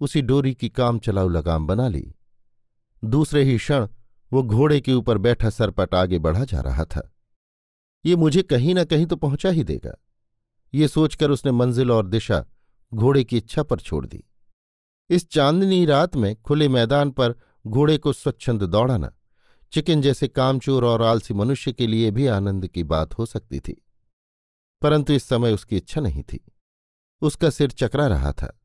उसी 0.00 0.22
डोरी 0.22 0.54
की 0.54 0.68
काम 0.68 0.98
चलाऊ 0.98 1.28
लगाम 1.28 1.66
बना 1.66 1.88
ली। 1.88 2.14
दूसरे 3.04 3.42
ही 3.42 3.58
क्षण 3.58 3.88
वो 4.32 4.42
घोड़े 4.42 4.80
के 4.80 4.92
ऊपर 4.92 5.18
बैठा 5.18 5.50
सरपट 5.50 5.94
आगे 5.94 6.18
बढ़ा 6.18 6.44
जा 6.44 6.60
रहा 6.60 6.84
था। 6.84 7.14
ये 8.04 8.16
मुझे 8.16 8.42
कहीं 8.42 8.74
न 8.74 8.84
कहीं 8.84 9.06
तो 9.06 9.16
पहुँचा 9.16 9.48
ही 9.48 9.64
देगा। 9.64 9.96
ये 10.74 10.88
सोचकर 10.88 11.30
उसने 11.30 11.52
मंजिल 11.52 11.90
और 11.90 12.06
दिशा 12.06 12.44
घोड़े 12.94 13.24
की 13.24 13.36
इच्छा 13.36 13.62
पर 13.62 13.80
छोड़ 13.80 14.06
दी। 14.06 14.24
इस 15.10 15.28
चांदनी 15.28 15.84
रात 15.86 16.16
में 16.16 16.34
खुले 16.36 16.68
मैदान 16.68 17.10
पर 17.10 17.34
घोड़े 17.66 17.98
को 17.98 18.12
स्वच्छंद 18.12 18.62
दौड़ाना, 18.62 19.12
चिकन 19.72 20.02
जैसे 20.02 20.28
कामचोर 20.28 20.84
और 20.84 21.02
आलसी 21.02 21.34
मनुष्य 21.34 21.72
के 21.72 21.86
लिए 21.86 22.10
भी 22.10 22.26
आनंद 22.26 22.66
की 22.68 22.84
बात 22.84 23.18
हो 23.18 23.26
सकती 23.26 23.60
थी। 23.60 23.82
परंतु 24.82 25.12
इस 25.12 25.24
समय 25.24 25.52
उसकी 25.52 25.76
इच्छा 25.76 26.00
नहीं 26.00 26.22
थी। 26.22 26.44
उसका 27.22 27.50
सिर 27.50 27.70
चकरा 27.70 28.06
रहा 28.06 28.32
था, 28.32 28.60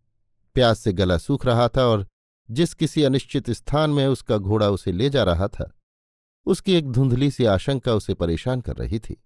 प्यास 0.55 0.79
से 0.79 0.93
गला 0.93 1.17
सूख 1.17 1.45
रहा 1.45 1.67
था 1.67 1.85
और 1.85 2.07
जिस 2.51 2.73
किसी 2.73 3.03
अनिश्चित 3.03 3.49
स्थान 3.49 3.89
में 3.89 4.07
उसका 4.07 4.37
घोड़ा 4.37 4.69
उसे 4.69 4.91
ले 4.91 5.09
जा 5.09 5.23
रहा 5.23 5.47
था, 5.47 5.71
उसकी 6.45 6.73
एक 6.73 6.91
धुंधली 6.91 7.31
सी 7.31 7.45
आशंका 7.45 7.93
उसे 7.93 8.13
परेशान 8.13 8.61
कर 8.61 8.75
रही 8.75 8.99
थी। 8.99 9.21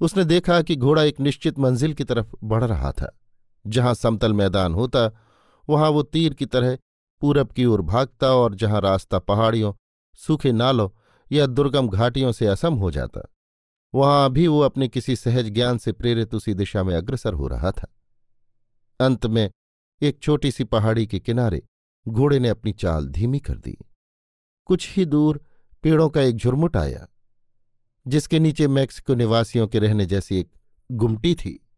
उसने 0.00 0.24
देखा 0.24 0.62
कि 0.62 0.76
घोड़ा 0.76 1.02
एक 1.02 1.20
निश्चित 1.20 1.58
मंजिल 1.58 1.94
की 1.94 2.04
तरफ़ 2.04 2.34
बढ़ 2.44 2.64
रहा 2.64 2.92
था। 2.92 3.18
जहाँ 3.66 3.94
समतल 3.94 4.32
मैदान 4.32 4.74
होता, 4.74 5.10
वहाँ 5.68 5.90
वो 5.90 6.02
तीर 6.02 6.34
की 6.34 6.46
तरह 6.46 6.78
पूरब 7.20 7.52
की 7.52 7.64
ओर 7.64 7.82
भागता 7.82 8.30
और 8.30 8.54
जहाँ 8.54 8.80
रास्ता 8.80 9.18
पहाड़ियों, 9.18 9.72
सूखे 10.14 10.52
नालों 10.52 10.90
या 11.32 11.46
दुर्गम 11.46 11.88
घाटियों 11.88 12.32
से 12.32 12.46
असम 12.46 12.74
हो 12.74 12.90
जाता, 12.90 13.28
वहाँ 13.94 14.30
भी 14.30 14.46
वो 14.46 14.60
अपने 14.60 14.88
किसी 14.88 15.16
सहज 15.16 15.48
ज्ञान 15.48 15.78
से 15.78 15.92
प्रेरित 15.92 16.34
उसी 16.34 16.54
दिशा 16.54 16.82
में 16.82 16.94
अग्रसर 16.94 17.34
हो 17.34 17.46
रहा 17.48 17.70
था। 17.70 17.86
अंत 19.00 19.26
में 19.26 19.50
एक 20.02 20.18
छोटी 20.22 20.50
सी 20.50 20.64
पहाड़ी 20.64 21.06
के 21.06 21.18
किनारे 21.18 21.62
घोड़े 22.08 22.38
ने 22.38 22.48
अपनी 22.48 22.72
चाल 22.72 23.08
धीमी 23.08 23.38
कर 23.38 23.54
दी। 23.54 23.76
कुछ 24.64 24.96
ही 24.96 25.04
दूर 25.04 25.40
पेड़ों 25.82 26.08
का 26.08 26.20
एक 26.20 26.36
झुरमुट 26.36 26.76
आया। 26.76 27.06
जिसके 28.08 28.38
नीचे 28.38 28.68
मैक्सिको 28.68 29.14
निवासियों 29.14 29.68
के 29.68 29.78
रहने 29.78 30.06
जैसी 30.06 30.38
एक 30.38 30.50
गुमटी 30.92 31.34
थी। 31.34 31.68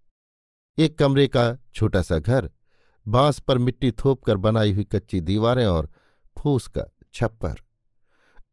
एक 0.79 0.99
कमरे 0.99 1.29
का 1.29 1.59
छोटा 1.75 2.03
सा 2.03 2.19
घर, 2.19 2.51
बाँस 3.09 3.41
पर 3.41 3.59
मिट्टी 3.59 3.91
थोप 3.91 4.25
कर 4.25 4.37
बनाई 4.37 4.73
हुई 4.73 4.85
कच्ची 4.85 5.21
दीवारें 5.21 5.67
और 5.67 5.91
फूस 6.39 6.67
का 6.67 6.83
छप्पर। 7.15 7.55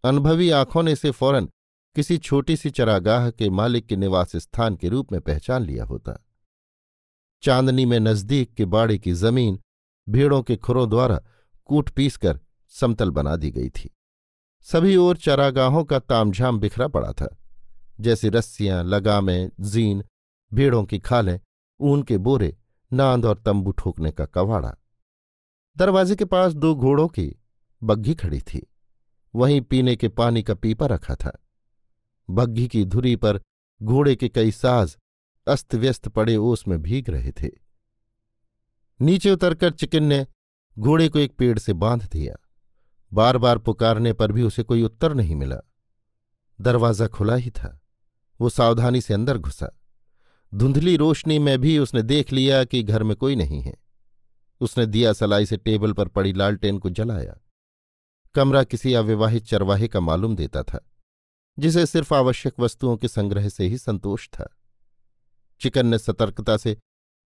अनुभवी 0.04 0.50
आँखों 0.50 0.84
ने 0.84 0.92
इसे 0.92 1.12
फ़ौरन 1.12 1.50
किसी 1.96 2.18
छोटी 2.18 2.58
सी 2.58 2.70
चरागाह 2.70 3.30
के 3.30 3.50
मालिक 3.50 3.86
के 3.86 3.96
निवास 3.96 4.36
स्थान 4.36 4.76
के 4.76 4.90
रूप 4.90 5.12
में 5.12 5.22
पहचान 5.22 5.64
लिया 5.64 5.86
होता। 5.86 6.26
चांदनी 7.44 7.86
में 7.86 8.00
नज़दीक 8.00 8.54
के 8.54 8.66
बाड़े 8.66 8.98
की 8.98 9.12
ज़मीन 9.12 9.60
भीड़ों 10.10 10.42
के 10.44 10.56
खुरों 10.56 10.90
द्वारा 10.90 11.22
कूट 11.66 11.90
पीस 11.90 12.18
कर 12.18 12.40
समतल 12.70 13.12
बना 13.12 13.36
दी 13.36 13.52
गई 13.52 13.70
थी। 13.70 13.90
सभी 14.62 14.96
ओर 14.96 15.18
चरागाहों 15.18 15.84
का 15.84 16.00
तामझाम 16.00 16.60
बिखरा 16.60 16.88
पड़ा 16.88 17.12
था। 17.12 17.38
जैसे 18.00 18.30
रस्सियाँ, 18.30 18.84
लगामें, 18.84 19.52
जीन, 19.60 20.04
भेड़ों 20.54 20.84
की 20.84 21.00
खालें, 21.00 21.40
ऊन 21.80 22.04
के 22.04 22.18
बोरे, 22.18 22.58
नांद 22.94 23.26
और 23.26 23.38
तंबू 23.38 23.72
ठोकने 23.72 24.12
का 24.12 24.26
कवाड़ा। 24.26 24.76
दरवाजे 25.78 26.16
के 26.16 26.26
पास 26.26 26.54
दो 26.54 26.76
घोड़ों 26.76 27.08
की 27.08 27.36
बग्घी 27.84 28.16
खड़ी 28.16 28.42
थी। 28.42 28.74
वहीं 29.36 29.62
पीने 29.62 29.96
के 29.96 30.10
पानी 30.10 30.44
का 30.44 30.54
पीपा 30.54 30.86
रखा 30.86 31.16
था। 31.16 31.46
बग्घी 32.30 32.68
की 32.68 32.86
धुरी 32.86 33.16
पर 33.16 33.42
घोड़े 33.84 34.16
के 34.16 34.30
कई 34.30 34.52
साज 34.52 34.98
अस्त 35.48 35.76
व्यस्त 35.76 36.08
पड़े 36.08 36.36
ओस 36.36 36.68
में 36.68 36.82
भीग 36.82 37.10
रहे 37.10 37.32
थे। 37.32 37.50
नीचे 39.02 39.32
उतरकर 39.32 39.72
चिकन 39.72 40.04
ने 40.04 40.28
घोड़े 40.80 41.10
को 41.10 41.20
एक 41.20 41.36
पेड़ 41.36 41.60
से 41.60 41.74
बाँध 41.74 42.10
दिया। 42.12 42.36
बार 43.14 43.38
बार 43.38 43.58
पुकारने 43.58 44.14
पर 44.14 44.32
भी 44.32 44.42
उसे 44.42 44.64
कोई 44.64 44.84
उत्तर 44.84 45.14
नहीं 45.14 45.36
मिला। 45.36 45.58
दरवाज़ा 46.62 47.08
खुला 47.08 47.36
ही 47.36 47.52
था। 47.52 47.82
वो 48.40 48.50
सावधानी 48.50 49.02
से 49.02 49.14
अंदर 49.14 49.38
घुसा। 49.38 49.72
धुंधली 50.54 50.96
रोशनी 50.98 51.40
में 51.40 51.58
भी 51.60 51.78
उसने 51.80 52.02
देख 52.02 52.32
लिया 52.34 52.64
कि 52.64 52.84
घर 52.84 53.04
में 53.04 53.16
कोई 53.18 53.36
नहीं 53.36 53.62
है। 53.62 53.74
उसने 54.62 54.86
दिया 54.86 55.14
सलाई 55.14 55.46
से 55.46 55.58
टेबल 55.58 55.94
पर 55.94 56.08
पड़ी 56.08 56.34
लालटेन 56.34 56.78
को 56.78 56.90
जलाया। 56.90 57.38
कमरा 58.36 58.64
किसी 58.64 58.94
अविवाहित 58.94 59.46
चरवाहे 59.46 59.88
का 59.88 60.00
मालूम 60.00 60.36
देता 60.36 60.64
था, 60.64 60.86
जिसे 61.60 61.86
सिर्फ़ 61.86 62.14
आवश्यक 62.14 62.60
वस्तुओं 62.60 62.98
के 62.98 63.08
संग्रह 63.08 63.50
से 63.50 63.68
ही 63.68 63.78
संतोष 63.78 64.28
था। 64.30 64.58
चिकन 65.62 65.88
ने 65.88 66.00
सतर्कता 66.00 66.58
से 66.58 66.78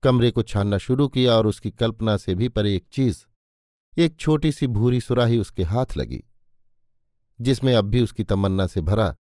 कमरे 0.03 0.31
को 0.31 0.43
छानना 0.43 0.77
शुरू 0.77 1.07
किया 1.07 1.33
और 1.33 1.48
उसकी 1.48 1.72
कल्पना 1.72 2.17
से 2.17 2.36
भी 2.36 2.50
पर 2.50 2.65
एक 2.65 2.86
चीज़, 2.91 3.25
एक 3.98 4.15
छोटी 4.17 4.51
सी 4.51 4.67
भूरी 4.67 5.01
सुराही 5.01 5.38
उसके 5.38 5.63
हाथ 5.63 5.98
लगी, 5.98 6.24
जिसमें 7.41 7.75
अब 7.75 7.86
भी 7.86 8.01
उसकी 8.01 8.24
तमन्ना 8.24 8.67
से 8.67 8.81
भरा 8.81 9.13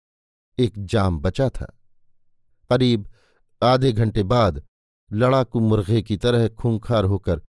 एक 0.60 0.74
जाम 0.78 1.20
बचा 1.20 1.50
था। 1.50 1.66
करीब 2.70 3.10
आधे 3.64 3.92
घंटे 3.92 4.24
बाद 4.24 4.64
लड़ाकू 5.12 5.60
मुर्गे 5.60 6.02
की 6.02 6.18
तरह 6.18 6.48
खूंखार 6.48 7.06
होकर 7.06 7.42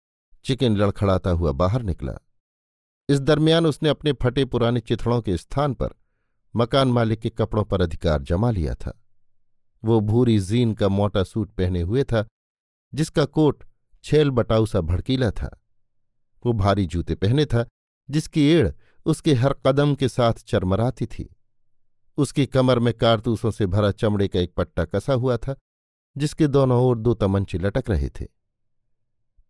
चिकन 0.45 0.77
लड़खड़ाता 0.77 1.29
हुआ 1.29 1.51
बाहर 1.51 1.81
निकला। 1.81 2.13
इस 3.09 3.19
दरमियान 3.19 3.65
उसने 3.65 3.89
अपने 3.89 4.13
फटे 4.13 4.45
पुराने 4.45 4.79
चिथड़ों 4.79 5.21
के 5.21 5.37
स्थान 5.37 5.73
पर 5.73 5.89
मकान 6.55 6.87
मालिक 6.87 7.19
के 7.19 7.29
कपड़ों 7.29 7.63
पर 7.63 7.81
अधिकार 7.81 8.21
जमा 8.21 8.51
लिया 8.51 8.75
था। 8.75 9.03
वो 9.83 9.99
भूरी 9.99 10.39
जीन 10.39 10.73
का 10.73 10.89
मोटा 10.89 11.23
सूट 11.23 11.51
पहने 11.51 11.81
हुए 11.81 12.03
था, 12.03 12.27
जिसका 12.93 13.25
कोट 13.25 13.63
छेल 14.03 14.29
बटाऊ 14.29 14.65
सा 14.65 14.81
भड़कीला 14.81 15.31
था। 15.31 15.61
वो 16.45 16.53
भारी 16.53 16.85
जूते 16.85 17.15
पहने 17.15 17.45
था, 17.45 17.65
जिसकी 18.09 18.47
एड़ 18.49 18.71
उसके 19.05 19.33
हर 19.33 19.53
कदम 19.53 19.95
के 19.95 20.09
साथ 20.09 20.33
चरमराती 20.33 21.05
थी। 21.05 21.35
उसकी 22.17 22.45
कमर 22.45 22.79
में 22.79 22.93
कारतूसों 22.93 23.51
से 23.51 23.65
भरा 23.65 23.91
चमड़े 23.91 24.27
का 24.27 24.39
एक 24.39 24.53
पट्टा 24.53 24.85
कसा 24.85 25.13
हुआ 25.13 25.37
था, 25.37 25.55
जिसके 26.15 26.47
दोनों 26.47 26.81
ओर 26.83 26.97
दो 26.97 27.13
तमंचे 27.13 27.57
लटक 27.57 27.89
रहे 27.89 28.09
थे। 28.09 28.27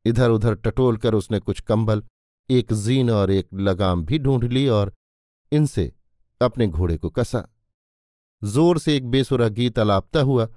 इधर 0.05 0.29
उधर 0.29 0.55
टटोल 0.55 0.97
कर 0.97 1.13
उसने 1.13 1.39
कुछ 1.39 1.59
कंबल, 1.59 2.03
एक 2.49 2.73
जीन 2.73 3.09
और 3.09 3.31
एक 3.31 3.47
लगाम 3.53 4.03
भी 4.05 4.19
ढूंढ 4.19 4.43
ली 4.43 4.67
और 4.67 4.93
इनसे 5.51 5.91
अपने 6.41 6.67
घोड़े 6.67 6.97
को 6.97 7.09
कसा। 7.09 7.47
ज़ोर 8.41 8.77
से 8.77 8.95
एक 8.97 9.09
बेसुरा 9.09 9.47
गीत 9.47 9.79
अलापता 9.79 10.21
हुआ, 10.21 10.47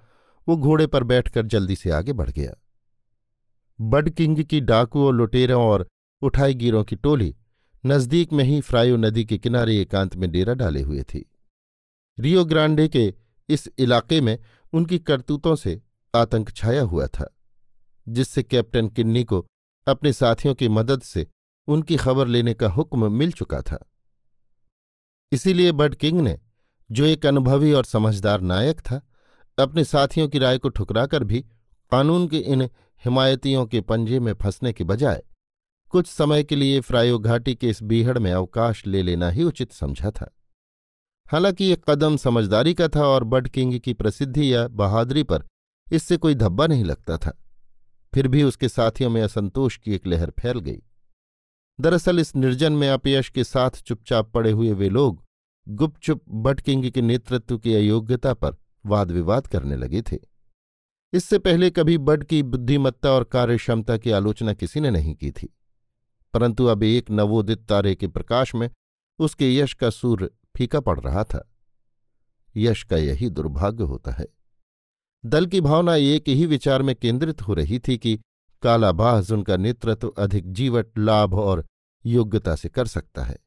वो 0.47 0.57
घोड़े 0.57 0.87
पर 0.87 1.05
बैठकर 1.05 1.47
जल्दी 1.47 1.77
से 1.77 1.91
आगे 1.91 2.13
बढ़ 2.13 2.31
गया। 2.31 2.55
बड 3.79 4.11
किंग 4.11 4.43
की 4.45 4.61
डाकुओं, 4.61 5.13
लुटेरों 5.15 5.63
और 5.63 5.87
उठाई 6.23 6.55
गिरों 6.55 6.85
की 6.85 6.97
टोली 6.97 7.35
नज़दीक 7.85 8.33
में 8.33 8.45
ही 8.45 8.61
फ्रायो 8.61 8.97
नदी 8.97 9.25
के 9.25 9.39
किनारे 9.39 9.81
एकांत 9.81 10.17
में 10.17 10.31
डेरा 10.31 10.55
डाले 10.55 10.83
हुए 10.83 11.03
थी। 11.03 11.25
रियो 12.19 12.45
ग्रांडे 12.45 12.89
के 12.89 13.15
इस 13.49 13.69
इलाके 13.79 14.21
में 14.21 14.39
उनकी 14.73 14.99
करतूतों 14.99 15.57
से 15.57 15.83
आतंक 16.15 16.51
छाया 16.51 16.83
हुआ 16.83 17.07
था, 17.07 17.37
जिससे 18.09 18.43
कैप्टन 18.43 18.89
किन्नी 18.89 19.25
को 19.25 19.47
अपने 19.87 20.13
साथियों 20.13 20.55
की 20.55 20.69
मदद 20.69 21.03
से 21.03 21.27
उनकी 21.69 21.97
खबर 21.97 22.27
लेने 22.27 22.55
का 22.55 22.69
हुक्म 22.69 23.13
मिल 23.13 23.33
चुका 23.33 23.61
था। 23.61 23.91
इसीलिए 25.33 25.73
बड 25.73 25.95
किंग 25.95 26.21
ने, 26.21 26.41
जो 26.91 27.05
एक 27.05 27.27
अनुभवी 27.27 27.73
और 27.73 27.85
समझदार 27.85 28.41
नायक 28.41 28.81
था, 28.81 29.01
अपने 29.59 29.85
साथियों 29.85 30.29
की 30.29 30.39
राय 30.39 30.59
को 30.59 30.69
ठुकराकर 30.69 31.25
भी 31.25 31.41
कानून 31.93 32.29
के 32.29 32.39
इन 32.39 32.63
हिमायतियों 33.05 33.67
के 33.67 33.81
पंजे 33.81 34.21
में 34.21 34.33
फंसने 34.35 34.73
के 34.73 34.85
बजाय 34.85 35.23
कुछ 35.89 36.07
समय 36.07 36.45
के 36.45 36.57
लिए 36.57 36.81
फ्रायो 36.81 37.19
घाटी 37.19 37.55
के 37.55 37.69
इस 37.69 37.83
बीहड़ 37.83 38.19
में 38.19 38.33
अवकाश 38.33 38.87
ले 38.87 39.03
लेना 39.03 39.31
ही 39.31 39.43
उचित 39.43 39.73
समझा 39.73 40.11
था। 40.11 40.31
हालाँकि 41.27 41.65
ये 41.65 41.79
कदम 41.89 42.17
समझदारी 42.17 42.75
का 42.75 42.89
था 42.89 43.07
और 43.07 43.25
बड 43.25 43.49
किंग 43.49 43.81
की 43.81 43.93
प्रसिद्धि 43.95 44.55
या 44.55 44.69
बहादुरी 44.69 45.23
पर 45.23 45.45
इससे 45.93 46.17
कोई 46.17 46.35
धब्बा 46.35 46.67
नहीं 46.67 46.85
लगता 46.85 47.17
था। 47.17 47.43
फिर 48.15 48.29
भी 48.29 48.43
उसके 48.43 48.69
साथियों 48.69 49.11
में 49.11 49.23
असंतोष 49.23 49.77
की 49.77 49.95
एक 49.95 50.07
लहर 50.07 50.31
फैल 50.31 50.59
गई। 50.59 50.83
दरअसल 51.81 52.19
इस 52.19 52.37
निर्जन 52.37 52.73
में 52.73 52.89
अपयश 52.91 53.29
के 53.29 53.45
साथ 53.45 53.71
चुपचाप 53.71 54.31
पड़े 54.31 54.51
हुए 54.51 54.73
वे 54.73 54.89
लोग 54.89 55.25
गुपचुप 55.69 56.23
बट 56.29 56.61
किंग 56.61 56.91
के 56.91 57.03
नेतृत्व 57.03 57.59
की 57.59 57.75
अयोग्यता 57.75 58.35
पर 58.35 58.57
वाद 58.87 59.11
विवाद 59.11 59.47
करने 59.47 59.77
लगे 59.77 60.03
थे। 60.03 60.19
इससे 61.13 61.39
पहले 61.39 61.71
कभी 61.71 61.99
बड 61.99 62.25
की 62.25 62.43
बुद्धिमत्ता 62.43 63.11
और 63.11 63.25
कार्यक्षमता 63.25 63.97
की 63.97 64.11
आलोचना 64.11 64.53
किसी 64.53 64.81
ने 64.81 64.91
नहीं 64.91 65.15
की 65.15 65.31
थी। 65.31 65.55
परंतु 66.33 66.67
अब 66.67 66.83
एक 66.83 67.11
नवोदित 67.11 67.59
तारे 67.59 67.95
के 67.95 68.09
प्रकाश 68.09 68.55
में 68.55 68.71
उसके 69.19 69.57
यश 69.57 69.75
का 69.75 69.91
सूर्य 69.91 70.31
फीका 70.57 70.81
पड़ 70.81 71.01
रहा 71.01 71.25
था। 71.25 71.51
यश 72.57 72.83
का 72.83 72.97
यही 72.97 73.31
दुर्भाग्य 73.31 73.85
होता 73.85 74.13
है। 74.13 74.27
दल 75.27 75.47
की 75.47 75.61
भावना 75.61 75.95
एक 75.95 76.29
ही 76.29 76.47
विचार 76.47 76.83
में 76.83 76.97
केंद्रित 76.97 77.43
हो 77.43 77.55
रही 77.55 77.79
थी 77.79 77.99
कि 77.99 78.21
कालाबाज 78.63 79.33
उनका 79.33 79.57
नेतृत्व 79.57 80.09
अधिक 80.09 80.53
जीवट, 80.53 80.99
लाभ 80.99 81.35
और 81.35 81.67
योग्यता 82.07 82.57
से 82.57 82.69
कर 82.69 82.87
सकता 82.87 83.25
है। 83.25 83.39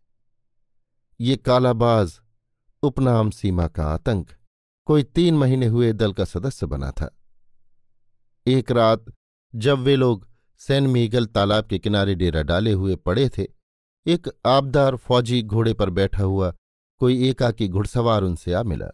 ये 1.22 1.38
कालाबाज 1.38 2.20
उपनाम 2.84 3.30
सीमा 3.30 3.68
का 3.68 3.86
आतंक, 3.86 4.32
कोई 4.86 5.04
तीन 5.04 5.38
महीने 5.38 5.66
हुए 5.66 5.94
दल 5.94 6.14
का 6.14 6.26
सदस्य 6.26 6.66
बना 6.66 6.92
था। 6.92 7.18
एक 8.48 8.72
रात 8.72 9.06
जब 9.56 9.80
वे 9.80 9.96
लोग 9.96 10.28
सैन 10.58 10.88
मीगल 10.88 11.26
तालाब 11.26 11.66
के 11.66 11.80
किनारे 11.80 12.16
डेरा 12.16 12.42
डाले 12.44 12.72
हुए 12.72 12.96
पड़े 12.96 13.30
थे, 13.30 13.48
एक 14.06 14.30
आबदार 14.46 14.96
फौजी 14.96 15.42
घोड़े 15.42 15.74
पर 15.74 15.90
बैठा 15.90 16.24
हुआ 16.24 16.54
कोई 17.00 17.30
एकाकी 17.30 17.68
घुड़सवार 17.68 18.24
उनसे 18.24 18.54
आ 18.54 18.63
मिला। 18.63 18.88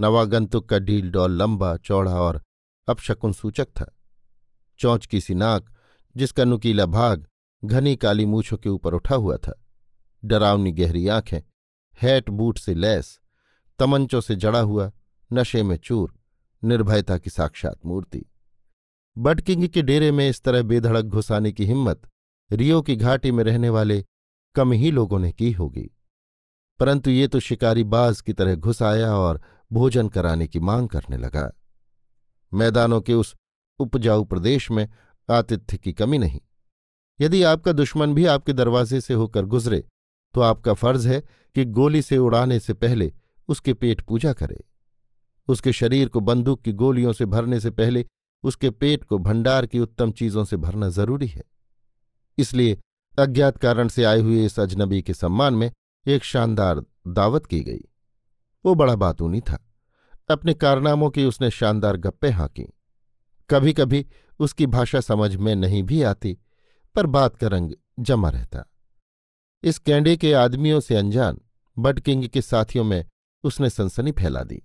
नवागंतुक 0.00 0.68
का 0.68 0.78
ढील 0.78 1.10
डॉल 1.10 1.32
लंबा, 1.32 1.76
चौड़ा 1.76 2.20
और 2.20 2.42
अपशकुन 2.88 3.32
सूचक 3.32 3.64
था। 3.64 3.96
चौंच 4.78 5.06
की 5.06 5.20
सी 5.20 5.34
नाक, 5.34 5.74
जिसका 6.16 6.44
नुकीला 6.44 6.86
भाग 6.86 7.26
घनी 7.64 7.96
काली 7.96 8.26
मूछों 8.26 8.56
के 8.56 8.68
ऊपर 8.68 8.94
उठा 8.94 9.14
हुआ 9.14 9.36
था। 9.36 9.64
डरावनी 10.24 10.72
गहरी 10.72 11.08
आँखें, 11.08 11.40
हैट 12.02 12.30
बूट 12.30 12.58
से 12.58 12.74
लैस, 12.74 13.20
तमंचों 13.78 14.20
से 14.20 14.36
जड़ा 14.36 14.60
हुआ, 14.60 14.92
नशे 15.32 15.62
में 15.62 15.76
चूर, 15.76 16.14
निर्भयता 16.64 17.18
की 17.18 17.30
साक्षात 17.30 17.86
मूर्ति। 17.86 18.24
बटकिंग 19.18 19.68
के 19.68 19.82
डेरे 19.82 20.12
में 20.12 20.28
इस 20.28 20.42
तरह 20.42 20.62
बेधड़क 20.62 21.04
घुसाने 21.04 21.52
की 21.52 21.66
हिम्मत 21.66 22.02
रियो 22.52 22.82
की 22.82 22.96
घाटी 22.96 23.30
में 23.30 23.44
रहने 23.44 23.68
वाले 23.68 24.04
कम 24.54 24.72
ही 24.72 24.90
लोगों 24.90 25.18
ने 25.18 25.32
की 25.32 25.52
होगी। 25.52 25.94
परंतु 26.80 27.10
ये 27.10 27.28
तो 27.28 27.40
शिकारी 27.40 27.84
बाज 27.84 28.20
की 28.20 28.32
तरह 28.32 28.54
घुस 28.54 28.82
आया 28.82 29.12
और 29.14 29.40
भोजन 29.70 30.08
कराने 30.08 30.46
की 30.46 30.60
मांग 30.60 30.88
करने 30.88 31.16
लगा। 31.16 31.50
मैदानों 32.52 33.00
के 33.00 33.14
उस 33.14 33.34
उपजाऊ 33.80 34.24
प्रदेश 34.24 34.70
में 34.70 34.88
आतिथ्य 35.28 35.76
की 35.76 35.92
कमी 35.92 36.18
नहीं। 36.18 36.40
यदि 37.20 37.42
आपका 37.42 37.72
दुश्मन 37.72 38.14
भी 38.14 38.26
आपके 38.26 38.52
दरवाजे 38.52 39.00
से 39.00 39.14
होकर 39.14 39.44
गुजरे 39.44 39.84
तो 40.34 40.40
आपका 40.40 40.72
फ़र्ज़ 40.74 41.08
है 41.08 41.20
कि 41.56 41.64
गोली 41.64 42.02
से 42.02 42.18
उड़ाने 42.18 42.58
से 42.60 42.74
पहले 42.74 43.12
उसके 43.48 43.74
पेट 43.74 44.00
पूजा 44.00 44.32
करे। 44.32 44.64
उसके 45.48 45.72
शरीर 45.72 46.08
को 46.08 46.20
बंदूक 46.20 46.60
की 46.62 46.72
गोलियों 46.72 47.12
से 47.12 47.26
भरने 47.26 47.60
से 47.60 47.70
पहले 47.70 48.04
उसके 48.44 48.70
पेट 48.70 49.04
को 49.04 49.18
भंडार 49.18 49.66
की 49.66 49.78
उत्तम 49.78 50.10
चीज़ों 50.12 50.44
से 50.44 50.56
भरना 50.56 50.88
ज़रूरी 50.88 51.26
है। 51.26 51.42
इसलिए 52.38 52.78
अज्ञात 53.18 53.56
कारण 53.58 53.88
से 53.88 54.04
आए 54.04 54.20
हुए 54.20 54.44
इस 54.46 54.58
अजनबी 54.60 55.02
के 55.02 55.14
सम्मान 55.14 55.54
में 55.54 55.70
एक 56.06 56.24
शानदार 56.24 56.82
दावत 57.06 57.46
की 57.46 57.60
गई। 57.60 57.84
वो 58.64 58.74
बड़ा 58.74 58.96
बातूनी 58.96 59.40
था। 59.40 59.64
अपने 60.30 60.54
कारनामों 60.54 61.10
की 61.10 61.24
उसने 61.24 61.50
शानदार 61.50 61.96
गप्पे 61.96 62.30
हाँकी 62.30 62.72
कभी 63.50 63.72
कभी 63.72 64.06
उसकी 64.38 64.66
भाषा 64.66 65.00
समझ 65.00 65.36
में 65.36 65.54
नहीं 65.54 65.82
भी 65.82 66.02
आती, 66.02 66.38
पर 66.94 67.06
बात 67.06 67.36
का 67.36 67.46
रंग 67.46 67.72
जमा 68.00 68.28
रहता। 68.28 68.64
इस 69.62 69.78
कैंडे 69.78 70.16
के 70.16 70.32
आदमियों 70.32 70.80
से 70.80 70.96
अनजान 70.96 71.40
बड 71.78 72.00
किंग 72.00 72.28
के 72.28 72.42
साथियों 72.42 72.84
में 72.84 73.06
उसने 73.44 73.70
सनसनी 73.70 74.12
फैला 74.12 74.42
दी। 74.42 74.62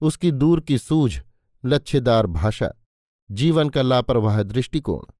उसकी 0.00 0.32
दूर 0.32 0.60
की 0.60 0.78
सूझ, 0.78 1.20
लच्छेदार 1.64 2.26
भाषा, 2.26 2.72
जीवन 3.30 3.68
का 3.68 3.82
लापरवाह 3.82 4.42
दृष्टिकोण, 4.42 5.12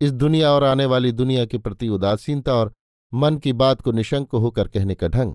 इस 0.00 0.12
दुनिया 0.12 0.50
और 0.50 0.64
आने 0.64 0.84
वाली 0.84 1.12
दुनिया 1.12 1.46
के 1.46 1.58
प्रति 1.58 1.88
उदासीनता 1.88 2.54
और 2.54 2.72
मन 3.14 3.38
की 3.38 3.52
बात 3.52 3.80
को 3.80 3.92
निशंक 3.92 4.32
होकर 4.32 4.68
कहने 4.68 4.94
का 4.94 5.08
ढंग। 5.08 5.34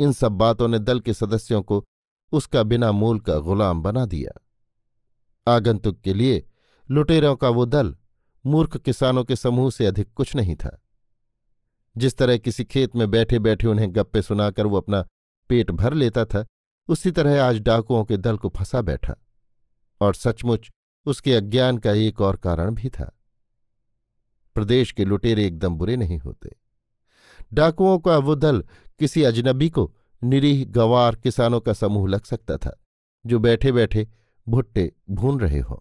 इन 0.00 0.12
सब 0.12 0.32
बातों 0.32 0.68
ने 0.68 0.78
दल 0.78 1.00
के 1.00 1.14
सदस्यों 1.14 1.62
को 1.62 1.84
उसका 2.32 2.62
बिना 2.62 2.92
मूल 2.92 3.20
का 3.20 3.38
गुलाम 3.38 3.82
बना 3.82 4.06
दिया। 4.06 4.46
आगंतुक 5.52 6.00
के 6.00 6.14
लिए 6.14 6.48
लुटेरों 6.90 7.36
का 7.36 7.48
वो 7.48 7.66
दल 7.66 7.96
मूर्ख 8.46 8.76
किसानों 8.76 9.24
के 9.24 9.36
समूह 9.36 9.70
से 9.70 9.86
अधिक 9.86 10.12
कुछ 10.12 10.36
नहीं 10.36 10.56
था। 10.56 10.82
जिस 11.96 12.16
तरह 12.16 12.38
किसी 12.38 12.64
खेत 12.64 12.96
में 12.96 13.10
बैठे 13.10 13.38
बैठे 13.38 13.66
उन्हें 13.66 13.94
गप्पे 13.94 14.22
सुनाकर 14.22 14.66
वो 14.66 14.76
अपना 14.76 15.06
पेट 15.48 15.70
भर 15.70 15.94
लेता 15.94 16.24
था, 16.24 16.46
उसी 16.88 17.10
तरह 17.10 17.44
आज 17.44 17.60
डाकुओं 17.60 18.04
के 18.04 18.16
दल 18.16 18.36
को 18.36 18.48
फंसा 18.48 18.82
बैठा। 18.82 19.14
और 20.00 20.14
सचमुच 20.14 20.70
उसके 21.06 21.34
अज्ञान 21.34 21.78
का 21.78 21.92
एक 21.92 22.20
और 22.20 22.36
कारण 22.36 22.74
भी 22.74 22.88
था। 22.88 23.18
प्रदेश 24.54 24.92
के 24.92 25.04
लुटेरे 25.04 25.46
एकदम 25.46 25.76
बुरे 25.76 25.96
नहीं 25.96 26.18
होते। 26.18 26.63
डाकुओं 27.54 27.98
का 27.98 28.18
वो 28.18 28.34
दल 28.34 28.64
किसी 28.98 29.22
अजनबी 29.22 29.70
को 29.70 29.94
निरीह 30.22 30.64
गवार 30.64 31.16
किसानों 31.16 31.60
का 31.60 31.72
समूह 31.72 32.08
लग 32.08 32.24
सकता 32.24 32.56
था, 32.56 32.82
जो 33.26 33.38
बैठे 33.38 33.72
बैठे 33.72 34.08
भुट्टे 34.48 34.92
भून 35.10 35.40
रहे 35.40 35.60
हों। 35.60 35.76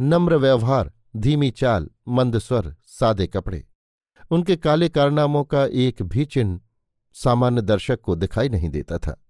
नम्र 0.00 0.36
व्यवहार, 0.36 0.92
धीमी 1.16 1.50
चाल, 1.50 1.90
मंद 2.08 2.38
स्वर, 2.38 2.74
सादे 2.84 3.26
कपड़े। 3.26 3.66
उनके 4.30 4.56
काले 4.56 4.88
कारनामों 4.88 5.44
का 5.44 5.64
एक 5.64 6.02
भी 6.02 6.24
चिन्ह 6.24 6.60
सामान्य 7.12 7.62
दर्शक 7.62 8.00
को 8.00 8.14
दिखाई 8.14 8.48
नहीं 8.48 8.68
देता 8.68 8.98
था। 8.98 9.24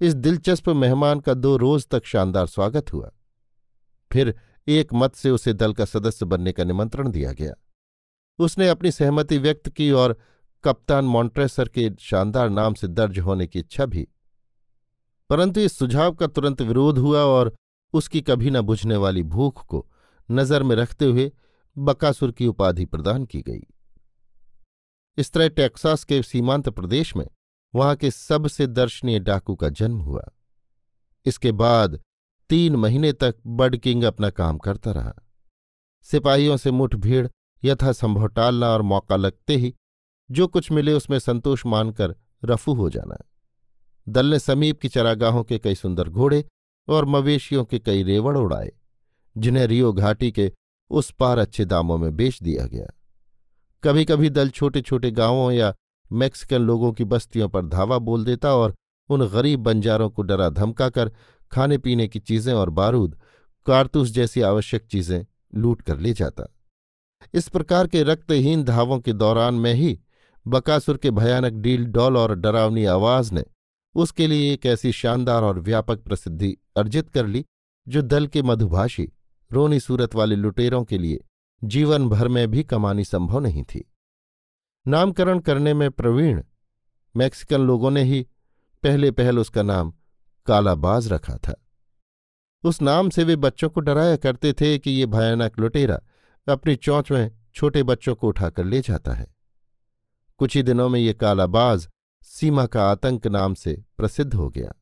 इस 0.00 0.14
दिलचस्प 0.14 0.68
मेहमान 0.68 1.20
का 1.20 1.34
दो 1.34 1.56
रोज 1.56 1.86
तक 1.86 2.04
शानदार 2.04 2.46
स्वागत 2.46 2.92
हुआ। 2.92 3.10
फिर 4.12 4.34
एक 4.68 4.94
मत 4.94 5.14
से 5.14 5.30
उसे 5.30 5.52
दल 5.52 5.72
का 5.72 5.84
सदस्य 5.84 6.26
बनने 6.26 6.52
का 6.52 6.64
निमंत्रण 6.64 7.10
दिया 7.10 7.32
गया। 7.32 7.54
उसने 8.38 8.68
अपनी 8.68 8.90
सहमति 8.90 9.38
व्यक्त 9.38 9.68
की 9.68 9.90
और 9.90 10.18
कप्तान 10.64 11.04
मॉन्ट्रेसर 11.04 11.68
के 11.68 11.90
शानदार 12.00 12.48
नाम 12.50 12.74
से 12.74 12.88
दर्ज 12.88 13.18
होने 13.18 13.46
की 13.46 13.58
इच्छा 13.58 13.86
भी। 13.86 14.08
परंतु 15.30 15.60
इस 15.60 15.78
सुझाव 15.78 16.14
का 16.14 16.26
तुरंत 16.26 16.62
विरोध 16.62 16.98
हुआ 16.98 17.20
और 17.20 17.54
उसकी 17.94 18.20
कभी 18.20 18.50
न 18.50 18.60
बुझने 18.60 18.96
वाली 18.96 19.22
भूख 19.22 19.66
को 19.66 19.86
नज़र 20.30 20.62
में 20.62 20.76
रखते 20.76 21.04
हुए 21.04 21.32
बकासुर 21.76 22.32
की 22.32 22.46
उपाधि 22.46 22.84
प्रदान 22.84 23.24
की 23.24 23.40
गई। 23.42 23.66
इस 25.18 25.32
तरह 25.32 25.48
टेक्सास 25.48 26.04
के 26.04 26.22
सीमांत 26.22 26.68
प्रदेश 26.68 27.16
में 27.16 27.26
वहाँ 27.74 27.96
के 27.96 28.10
सबसे 28.10 28.66
दर्शनीय 28.66 29.18
डाकू 29.18 29.54
का 29.54 29.68
जन्म 29.68 29.98
हुआ। 29.98 30.24
इसके 31.26 31.52
बाद 31.52 32.00
तीन 32.50 32.76
महीने 32.76 33.12
तक 33.12 33.36
बड 33.46 33.76
किंग 33.76 34.04
अपना 34.04 34.30
काम 34.30 34.58
करता 34.58 34.90
रहा। 34.90 35.14
सिपाहियों 36.02 36.56
से 36.56 36.70
मुठभेड़, 36.70 37.28
यथासंभव 37.64 38.26
टालना 38.26 38.68
और 38.68 38.82
मौका 38.82 39.16
लगते 39.16 39.56
ही 39.56 39.74
जो 40.30 40.46
कुछ 40.46 40.70
मिले 40.72 40.92
उसमें 40.92 41.18
संतोष 41.18 41.66
मानकर 41.66 42.14
रफू 42.44 42.74
हो 42.74 42.88
जाना। 42.90 43.16
दल 44.06 44.26
ने 44.26 44.38
समीप 44.38 44.80
की 44.80 44.88
चरागाहों 44.88 45.42
के 45.44 45.58
कई 45.58 45.74
सुंदर 45.74 46.08
घोड़े 46.08 46.44
और 46.88 47.04
मवेशियों 47.04 47.64
के 47.64 47.78
कई 47.78 48.02
रेवड़ 48.02 48.36
उड़ाए, 48.38 48.72
जिन्हें 49.36 49.66
रियो 49.66 49.92
घाटी 49.92 50.30
के 50.32 50.52
उस 50.90 51.10
पार 51.10 51.38
अच्छे 51.38 51.64
दामों 51.64 51.98
में 51.98 52.14
बेच 52.16 52.42
दिया 52.42 52.66
गया। 52.66 52.86
कभी 53.82 54.04
कभी 54.04 54.30
दल 54.30 54.50
छोटे 54.50 54.80
छोटे 54.80 55.10
गाँवों 55.10 55.50
या 55.52 55.74
मैक्सिकन 56.10 56.62
लोगों 56.62 56.92
की 56.92 57.04
बस्तियों 57.04 57.48
पर 57.48 57.66
धावा 57.66 57.98
बोल 57.98 58.24
देता 58.24 58.54
और 58.54 58.74
उन 59.10 59.26
गरीब 59.28 59.60
बंजारों 59.60 60.10
को 60.10 60.22
डरा 60.22 60.48
धमकाकर 60.48 61.10
खाने 61.52 61.78
पीने 61.78 62.08
की 62.08 62.18
चीज़ें 62.18 62.52
और 62.54 62.70
बारूद, 62.70 63.18
कारतूस 63.66 64.10
जैसी 64.10 64.40
आवश्यक 64.40 64.86
चीज़ें 64.86 65.24
लूट 65.54 65.82
कर 65.82 65.98
ले 65.98 66.12
जाता। 66.12 66.44
इस 67.34 67.48
प्रकार 67.48 67.86
के 67.86 68.02
रक्तहीन 68.02 68.64
धावों 68.64 68.98
के 69.00 69.12
दौरान 69.12 69.54
में 69.54 69.72
ही 69.74 69.98
बकासुर 70.46 70.96
के 70.96 71.10
भयानक 71.10 71.52
डील, 71.52 71.84
डॉल 71.84 72.16
और 72.16 72.34
डरावनी 72.34 72.84
आवाज़ 72.84 73.34
ने 73.34 73.44
उसके 73.94 74.26
लिए 74.26 74.52
एक 74.52 74.66
ऐसी 74.66 74.92
शानदार 74.92 75.42
और 75.42 75.60
व्यापक 75.60 75.98
प्रसिद्धि 75.98 76.56
अर्जित 76.76 77.10
कर 77.10 77.26
ली, 77.26 77.44
जो 77.88 78.02
दल 78.02 78.26
के 78.26 78.42
मधुभाषी, 78.42 79.12
रोनी 79.52 79.80
सूरत 79.80 80.14
वाले 80.14 80.36
लुटेरों 80.36 80.84
के 80.84 80.98
लिए 80.98 81.24
जीवन 81.64 82.08
भर 82.08 82.28
में 82.28 82.50
भी 82.50 82.64
कमानी 82.64 83.04
संभव 83.04 83.40
नहीं 83.40 83.64
थी। 83.64 83.92
नामकरण 84.88 85.38
करने 85.38 85.74
में 85.74 85.90
प्रवीण, 85.90 86.42
मैक्सिकन 87.16 87.60
लोगों 87.60 87.90
ने 87.90 88.02
ही 88.02 88.26
पहले 88.82 89.10
पहल 89.10 89.38
उसका 89.38 89.62
नाम 89.62 89.94
कालाबाज 90.46 91.12
रखा 91.12 91.36
था। 91.36 91.66
उस 92.64 92.82
नाम 92.82 93.10
से 93.10 93.24
वे 93.24 93.36
बच्चों 93.36 93.70
को 93.70 93.80
डराया 93.80 94.16
करते 94.16 94.52
थे 94.52 94.78
कि 94.78 94.90
ये 94.90 95.06
भयानक 95.06 95.60
लुटेरा 95.60 96.00
अपनी 96.48 96.76
चौंच 96.76 97.10
में 97.10 97.30
छोटे 97.54 97.82
बच्चों 97.82 98.14
को 98.14 98.28
उठाकर 98.28 98.64
ले 98.64 98.80
जाता 98.80 99.12
है। 99.12 99.33
कुछ 100.38 100.56
ही 100.56 100.62
दिनों 100.62 100.88
में 100.88 101.00
ये 101.00 101.12
कालाबाज 101.12 101.88
सीमा 102.22 102.66
का 102.66 102.90
आतंक 102.90 103.26
नाम 103.26 103.54
से 103.54 103.84
प्रसिद्ध 103.96 104.34
हो 104.34 104.50
गया 104.50 104.72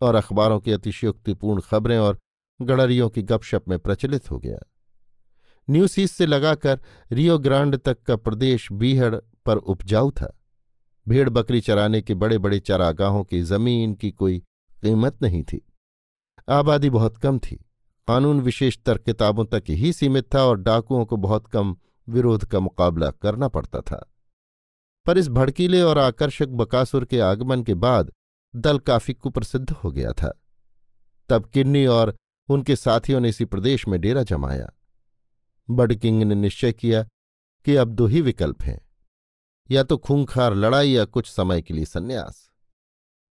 और 0.00 0.14
अखबारों 0.14 0.60
की 0.60 0.72
अतिशयोक्तिपूर्ण 0.72 1.60
खबरें 1.60 1.98
और 1.98 2.18
गड़रियों 2.62 3.08
की 3.08 3.22
गपशप 3.22 3.64
में 3.68 3.78
प्रचलित 3.78 4.30
हो 4.30 4.38
गया। 4.38 4.58
न्यूसीस 5.70 6.12
से 6.12 6.26
लगाकर 6.26 6.80
रियो 7.12 7.38
ग्रांड 7.38 7.76
तक 7.76 8.02
का 8.02 8.16
प्रदेश 8.16 8.72
बीहड़ 8.72 9.14
पर 9.46 9.56
उपजाऊ 9.56 10.10
था। 10.10 10.40
भेड़ 11.08 11.28
बकरी 11.28 11.60
चराने 11.60 12.02
के 12.02 12.14
बड़े 12.14 12.38
बड़े 12.38 12.60
चरागाहों 12.60 13.24
की 13.24 13.42
ज़मीन 13.42 13.94
की 13.94 14.10
कोई 14.10 14.38
कीमत 14.82 15.22
नहीं 15.22 15.42
थी। 15.42 15.66
आबादी 16.48 16.90
बहुत 16.90 17.16
कम 17.16 17.38
थी। 17.38 17.56
कानून 18.08 18.40
विशेषतर 18.40 18.98
किताबों 18.98 19.44
तक 19.44 19.62
ही 19.68 19.92
सीमित 19.92 20.34
था 20.34 20.44
और 20.44 20.58
डाकुओं 20.58 21.04
को 21.04 21.16
बहुत 21.16 21.46
कम 21.46 21.76
विरोध 22.08 22.44
का 22.44 22.60
मुकाबला 22.60 23.10
करना 23.10 23.48
पड़ता 23.48 23.80
था। 23.80 24.11
पर 25.06 25.18
इस 25.18 25.28
भड़कीले 25.28 25.80
और 25.82 25.98
आकर्षक 25.98 26.48
बकासुर 26.48 27.04
के 27.04 27.20
आगमन 27.20 27.62
के 27.62 27.74
बाद 27.76 28.12
दल 28.54 28.78
काफ़ी 28.78 29.14
कुप्रसिद्ध 29.14 29.70
हो 29.70 29.90
गया 29.90 30.12
था। 30.12 30.32
तब 31.28 31.46
किन्नी 31.46 31.84
और 31.86 32.14
उनके 32.48 32.76
साथियों 32.76 33.20
ने 33.20 33.28
इसी 33.28 33.44
प्रदेश 33.44 33.86
में 33.88 34.00
डेरा 34.00 34.22
जमाया। 34.22 34.72
बडकिंग 35.68 36.22
ने 36.22 36.34
निश्चय 36.34 36.72
किया 36.72 37.02
कि 37.66 37.76
अब 37.76 37.88
दो 37.88 38.06
ही 38.06 38.20
विकल्प 38.20 38.62
हैं, 38.62 38.80
या 39.70 39.82
तो 39.82 39.96
खूंखार 39.98 40.54
लड़ाई 40.54 40.90
या 40.90 41.04
कुछ 41.04 41.30
समय 41.30 41.62
के 41.62 41.74
लिए 41.74 41.84
संन्यास। 41.84 42.48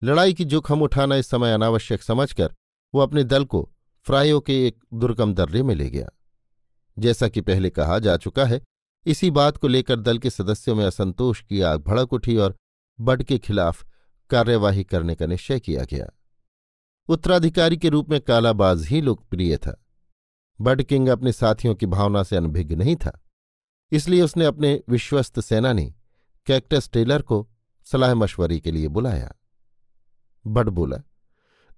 लड़ाई 0.02 0.34
की 0.34 0.46
जोखम 0.46 0.82
उठाना 0.82 1.16
इस 1.16 1.30
समय 1.30 1.54
अनावश्यक 1.54 2.04
समझकर 2.04 2.54
वो 2.94 3.02
अपने 3.02 3.24
दल 3.24 3.46
को 3.46 3.70
फ्रायो 4.06 4.40
के 4.40 4.66
एक 4.68 4.80
दुर्गम 4.94 5.34
दर्रे 5.34 5.64
में 5.64 5.74
ले 5.76 5.90
गया। 5.90 6.10
जैसा 6.98 7.28
कि 7.28 7.42
पहले 7.42 7.70
कहा 7.70 8.00
जा 8.00 8.16
चुका 8.18 8.46
है 8.46 8.62
इसी 9.06 9.30
बात 9.32 9.58
को 9.58 9.68
लेकर 9.68 10.00
दल 10.00 10.18
के 10.18 10.30
सदस्यों 10.30 10.76
में 10.76 10.86
असंतोष 10.86 11.42
की 11.42 11.62
आग 11.62 11.82
भड़क 11.82 12.14
उठी 12.14 12.36
और 12.38 12.56
बड 13.00 13.24
के 13.24 13.38
खिलाफ 13.38 13.86
कार्यवाही 14.30 14.84
करने 14.84 15.16
का 15.16 15.26
निश्चय 15.26 15.60
किया 15.60 15.84
गया। 15.84 16.10
उत्तराधिकारी 17.10 17.78
के 17.78 17.90
रूप 17.90 18.10
में 18.10 18.20
कालाबाज 18.22 18.86
ही 18.88 19.02
लोकप्रिय 19.02 19.58
था। 19.58 19.86
बड 20.60 20.84
किंग 20.84 21.08
अपने 21.08 21.32
साथियों 21.32 21.76
की 21.76 21.86
भावना 21.86 22.24
से 22.24 22.36
अनभिज्ञ 22.36 22.76
नहीं 22.76 22.96
था। 22.96 23.20
इसलिए 23.92 24.22
उसने 24.22 24.46
अपने 24.46 24.82
विश्वस्त 24.90 25.40
सेनानी 25.40 25.94
कैक्टस 26.48 26.90
टेलर 26.90 27.22
को 27.22 27.48
सलाह 27.88 28.14
मशवरे 28.16 28.60
के 28.60 28.72
लिए 28.72 28.88
बुलाया। 28.88 29.34
बड 30.46 30.70
बोला, 30.70 30.98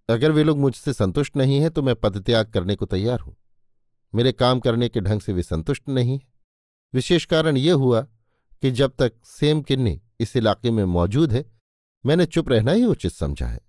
अगर 0.10 0.32
वे 0.32 0.44
लोग 0.44 0.58
मुझसे 0.58 0.94
संतुष्ट 0.94 1.38
नहीं 1.38 1.60
हैं 1.60 1.72
तो 1.72 1.82
मैं 1.82 1.96
पदत्याग 1.96 2.52
करने 2.52 2.76
को 2.76 2.86
तैयार 2.86 3.20
हूँ। 3.20 3.36
मेरे 4.14 4.32
काम 4.32 4.60
करने 4.60 4.90
के 4.90 5.02
ढंग 5.02 5.22
से 5.22 5.34
वे 5.34 5.44
संतुष्ट 5.44 5.90
नहीं 5.90 6.20
है। 6.20 6.33
विशेष 6.94 7.26
कारण 7.26 7.58
यह 7.58 7.74
हुआ 7.76 8.02
कि 8.64 8.72
जब 8.72 8.94
तक 9.00 9.14
सेम 9.26 9.62
किन्नी 9.62 10.02
इस 10.20 10.36
इलाके 10.38 10.72
में 10.72 10.84
मौजूद 10.86 11.34
है, 11.34 11.46
मैंने 12.04 12.26
चुप 12.26 12.50
रहना 12.50 12.72
ही 12.72 12.86
उचित 12.86 13.12
समझा 13.12 13.48
है। 13.48 13.60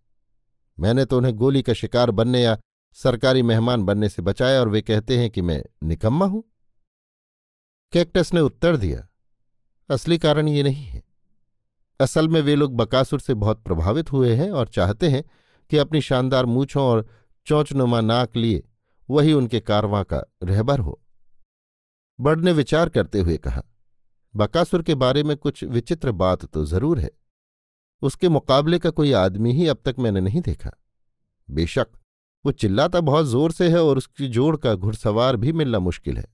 मैंने 0.79 1.05
तो 1.05 1.17
उन्हें 1.17 1.35
गोली 1.37 1.63
का 1.63 1.73
शिकार 1.73 2.11
बनने 2.11 2.43
या 2.43 2.59
सरकारी 2.99 3.43
मेहमान 3.43 3.85
बनने 3.85 4.09
से 4.09 4.23
बचाया 4.23 4.61
और 4.61 4.69
वे 4.69 4.83
कहते 4.83 5.19
हैं 5.19 5.31
कि 5.31 5.43
मैं 5.43 5.63
निकम्मा 5.85 6.27
हूँ। 6.27 6.43
कैक्टस 7.93 8.33
ने 8.35 8.41
उत्तर 8.41 8.77
दिया, 8.77 9.07
असली 9.91 10.19
कारण 10.19 10.49
ये 10.49 10.63
नहीं 10.63 10.85
है। 10.85 11.03
असल 12.01 12.29
में 12.29 12.41
वे 12.41 12.55
लोग 12.57 12.77
बकासुर 12.77 13.21
से 13.21 13.35
बहुत 13.35 13.63
प्रभावित 13.63 14.13
हुए 14.13 14.35
हैं 14.35 14.51
और 14.51 14.69
चाहते 14.69 15.09
हैं 15.09 15.23
कि 15.71 15.77
अपनी 15.77 16.01
शानदार 16.01 16.47
मूछों 16.47 16.83
और 16.83 17.07
चौंचनुमा 17.47 18.01
नाक 18.01 18.37
लिए 18.37 18.63
वही 19.09 19.33
उनके 19.33 19.61
कारवां 19.61 20.03
का 20.05 20.23
रहबर 20.43 20.79
हो। 20.79 21.01
बर्ड 22.19 22.45
ने 22.45 22.53
विचार 22.53 22.89
करते 22.89 23.21
हुए 23.21 23.37
कहा, 23.39 23.63
बकासुर 24.35 24.83
के 24.83 24.95
बारे 24.95 25.23
में 25.23 25.37
कुछ 25.37 25.63
विचित्र 25.65 26.13
बात 26.13 26.45
तो 26.45 26.65
ज़रूर 26.65 26.99
है। 26.99 27.11
उसके 28.03 28.29
मुकाबले 28.29 28.79
का 28.79 28.91
कोई 28.91 29.13
आदमी 29.15 29.53
ही 29.53 29.67
अब 29.69 29.79
तक 29.85 29.99
मैंने 29.99 30.21
नहीं 30.21 30.41
देखा। 30.41 30.71
बेशक, 31.49 31.87
वो 32.45 32.53
चिल्लाता 32.53 33.01
बहुत 33.01 33.27
ज़ोर 33.27 33.53
से 33.53 33.69
है 33.69 33.83
और 33.83 33.99
उसकी 33.99 34.29
जोड़ 34.29 34.57
का 34.57 34.75
घुड़सवार 34.75 35.37
भी 35.37 35.53
मिलना 35.53 35.79
मुश्किल 35.81 36.17
है। 36.19 36.27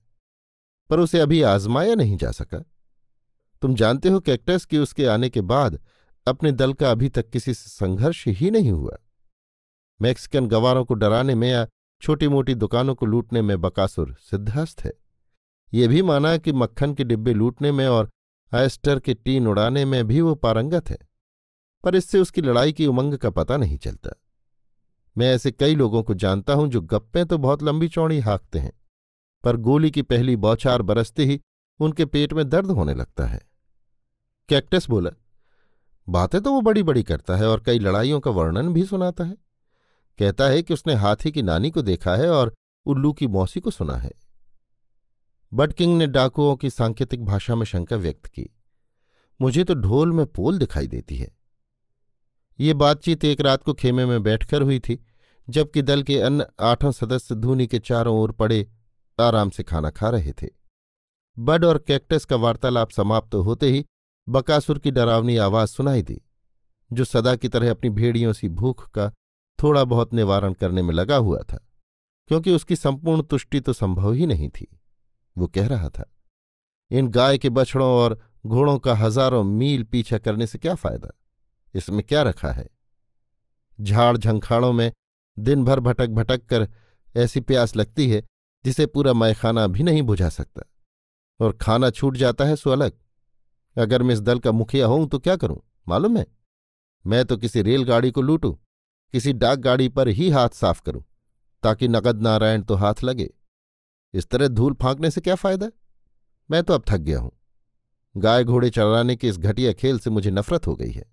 पर 0.89 0.99
उसे 0.99 1.19
अभी 1.19 1.41
आजमाया 1.43 1.95
नहीं 1.95 2.17
जा 2.17 2.31
सका। 2.31 2.59
तुम 3.61 3.75
जानते 3.75 4.09
हो 4.09 4.19
कैक्टस 4.19 4.65
कि 4.65 4.77
उसके 4.77 5.05
आने 5.05 5.29
के 5.29 5.41
बाद 5.43 5.79
अपने 6.27 6.51
दल 6.51 6.73
का 6.73 6.91
अभी 6.91 7.09
तक 7.09 7.29
किसी 7.29 7.53
से 7.53 7.69
संघर्ष 7.69 8.27
ही 8.27 8.51
नहीं 8.51 8.71
हुआ। 8.71 8.97
मैक्सिकन 9.99 10.47
गवारों 10.47 10.83
को 10.85 10.93
डराने 10.93 11.35
में 11.35 11.49
या 11.49 11.67
छोटी 12.01 12.27
मोटी 12.27 12.55
दुकानों 12.55 12.95
को 12.95 13.05
लूटने 13.05 13.41
में 13.41 13.59
बकासुर 13.61 14.15
सिद्धस्त 14.21 14.83
है। 14.83 14.93
ये 15.73 15.87
भी 15.87 16.01
माना 16.01 16.35
कि 16.37 16.51
मक्खन 16.53 16.93
के 16.93 17.03
डिब्बे 17.03 17.33
लूटने 17.33 17.71
में 17.71 17.87
और 17.87 18.09
आयस्टर 18.51 18.99
के 18.99 19.13
टीन 19.13 19.47
उड़ाने 19.47 19.83
में 19.85 20.03
भी 20.07 20.21
वो 20.21 20.33
पारंगत 20.37 20.89
है, 20.89 20.97
पर 21.83 21.95
इससे 21.95 22.19
उसकी 22.19 22.41
लड़ाई 22.41 22.73
की 22.73 22.85
उमंग 22.87 23.17
का 23.17 23.29
पता 23.31 23.57
नहीं 23.57 23.77
चलता। 23.77 24.15
मैं 25.15 25.33
ऐसे 25.35 25.51
कई 25.51 25.75
लोगों 25.75 26.01
को 26.03 26.13
जानता 26.15 26.53
हूँ 26.53 26.67
जो 26.67 26.81
गप्पें 26.83 27.25
तो 27.25 27.37
बहुत 27.37 27.63
लंबी 27.63 27.87
चौड़ी 27.87 28.19
हाँकते 28.19 28.59
हैं, 28.59 28.71
पर 29.43 29.57
गोली 29.57 29.91
की 29.91 30.01
पहली 30.03 30.35
बौछार 30.37 30.81
बरसते 30.81 31.25
ही 31.25 31.39
उनके 31.79 32.05
पेट 32.05 32.33
में 32.33 32.47
दर्द 32.49 32.71
होने 32.71 32.93
लगता 32.93 33.25
है। 33.25 33.41
कैक्टस 34.49 34.89
बोला, 34.89 35.09
बातें 36.07 36.39
तो 36.41 36.51
वो 36.51 36.61
बड़ी 36.61 36.83
बड़ी 36.83 37.03
करता 37.03 37.35
है 37.35 37.47
और 37.47 37.61
कई 37.61 37.79
लड़ाइयों 37.79 38.19
का 38.19 38.31
वर्णन 38.31 38.73
भी 38.73 38.83
सुनाता 38.85 39.23
है। 39.23 39.35
कहता 40.19 40.47
है 40.47 40.61
कि 40.63 40.73
उसने 40.73 40.93
हाथी 40.95 41.31
की 41.31 41.41
नानी 41.41 41.69
को 41.71 41.81
देखा 41.81 42.15
है 42.15 42.29
और 42.29 42.53
उल्लू 42.85 43.11
की 43.13 43.27
मौसी 43.29 43.59
को 43.59 43.71
सुना 43.71 43.95
है। 43.95 44.11
बटकिंग 45.53 45.97
ने 45.97 46.07
डाकुओं 46.07 46.55
की 46.55 46.69
सांकेतिक 46.69 47.23
भाषा 47.25 47.55
में 47.55 47.65
शंका 47.65 47.95
व्यक्त 47.95 48.25
की। 48.25 48.49
मुझे 49.39 49.63
तो 49.63 49.73
ढोल 49.75 50.11
में 50.11 50.25
पोल 50.25 50.57
दिखाई 50.57 50.87
देती 50.87 51.17
है। 51.17 51.31
ये 52.59 52.73
बातचीत 52.73 53.25
एक 53.25 53.41
रात 53.41 53.63
को 53.63 53.73
खेमे 53.73 54.05
में 54.05 54.21
बैठकर 54.23 54.61
हुई 54.61 54.79
थी, 54.79 54.99
जबकि 55.47 55.81
दल 55.81 56.03
के 56.03 56.19
अन्य 56.19 56.47
आठों 56.59 56.91
सदस्य 56.91 57.35
धूनी 57.35 57.67
के 57.67 57.79
चारों 57.79 58.17
ओर 58.17 58.31
पड़े, 58.31 58.67
आराम 59.19 59.49
से 59.49 59.63
खाना 59.63 59.89
खा 59.89 60.09
रहे 60.09 60.31
थे। 60.31 60.47
बड 61.37 61.65
और 61.65 61.77
कैक्टस 61.77 62.25
का 62.25 62.35
वार्तालाप 62.35 62.89
समाप्त 62.89 63.31
तो 63.31 63.41
होते 63.41 63.69
ही 63.69 63.85
बकासुर 64.27 64.79
की 64.79 64.91
डरावनी 64.91 65.37
आवाज़ 65.37 65.69
सुनाई 65.69 66.01
दी, 66.01 66.21
जो 66.91 67.05
सदा 67.05 67.35
की 67.35 67.47
तरह 67.47 67.71
अपनी 67.71 67.89
भेड़ियों 67.89 68.33
सी 68.33 68.49
भूख 68.49 68.89
का 68.89 69.09
थोड़ा 69.59 69.83
बहुत 69.83 70.13
निवारण 70.13 70.53
करने 70.53 70.81
में 70.81 70.93
लगा 70.93 71.15
हुआ 71.15 71.39
था, 71.43 71.65
क्योंकि 72.27 72.51
उसकी 72.51 72.75
संपूर्ण 72.75 73.21
तुष्टि 73.21 73.59
तो 73.59 73.73
संभव 73.73 74.13
ही 74.13 74.25
नहीं 74.25 74.49
थी। 74.49 74.67
वो 75.35 75.47
कह 75.47 75.67
रहा 75.67 75.89
था, 75.89 76.09
इन 76.91 77.07
गाय 77.09 77.37
के 77.37 77.49
बछड़ों 77.51 77.89
और 77.91 78.19
घोड़ों 78.45 78.77
का 78.79 78.93
हज़ारों 78.95 79.43
मील 79.43 79.83
पीछा 79.83 80.17
करने 80.17 80.47
से 80.47 80.57
क्या 80.57 80.75
फ़ायदा? 80.75 81.11
इसमें 81.73 82.03
क्या 82.03 82.21
रखा 82.23 82.51
है? 82.51 82.67
झाड़ 83.79 84.17
झंखाड़ों 84.17 84.71
में 84.73 84.91
दिन 85.37 85.63
भर 85.65 85.79
भटक 85.79 86.09
भटक 86.09 86.45
कर 86.45 86.67
ऐसी 87.15 87.41
प्यास 87.41 87.75
लगती 87.75 88.09
है 88.09 88.23
जिसे 88.65 88.85
पूरा 88.85 89.13
मैखाना 89.13 89.65
भी 89.67 89.83
नहीं 89.83 90.01
बुझा 90.03 90.29
सकता। 90.29 90.61
और 91.39 91.57
खाना 91.61 91.89
छूट 91.89 92.17
जाता 92.17 92.45
है 92.45 92.55
सो 92.55 92.69
अलग। 92.69 92.93
अगर 93.75 94.03
मैं 94.03 94.13
इस 94.13 94.21
दल 94.21 94.39
का 94.39 94.51
मुखिया 94.51 94.87
हूँ 94.87 95.07
तो 95.09 95.19
क्या 95.19 95.35
करूँ? 95.35 95.59
मालूम 95.87 96.17
है? 96.17 96.25
मैं 97.05 97.23
तो 97.25 97.37
किसी 97.37 97.61
रेलगाड़ी 97.61 98.11
को 98.11 98.21
लूटूं, 98.21 98.51
किसी 99.13 99.33
डाक 99.33 99.59
गाड़ी 99.59 99.87
पर 99.89 100.07
ही 100.09 100.29
हाथ 100.29 100.49
साफ़ 100.51 100.81
करूँ, 100.81 101.03
ताकि 101.63 101.87
नगद 101.87 102.21
नारायण 102.21 102.61
तो 102.61 102.75
हाथ 102.75 103.03
लगे। 103.03 103.29
इस 104.13 104.27
तरह 104.27 104.47
धूल 104.47 104.73
फांकने 104.73 105.11
से 105.11 105.21
क्या 105.21 105.35
फ़ायदा? 105.35 105.69
मैं 106.49 106.63
तो 106.63 106.73
अब 106.73 106.83
थक 106.87 106.97
गया 106.97 107.19
हूँ। 107.19 107.31
गाय 108.15 108.43
घोड़े 108.43 108.69
चराने 108.69 109.15
के 109.15 109.27
इस 109.27 109.37
घटिया 109.37 109.73
खेल 109.73 109.99
से 109.99 110.09
मुझे 110.09 110.31
नफरत 110.31 110.67
हो 110.67 110.75
गई 110.75 110.91
है। 110.91 111.05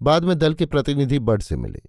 बाद 0.00 0.24
में 0.24 0.38
दल 0.38 0.54
के 0.54 0.66
प्रतिनिधि 0.66 1.18
बड 1.20 1.42
से 1.42 1.56
मिले। 1.56 1.82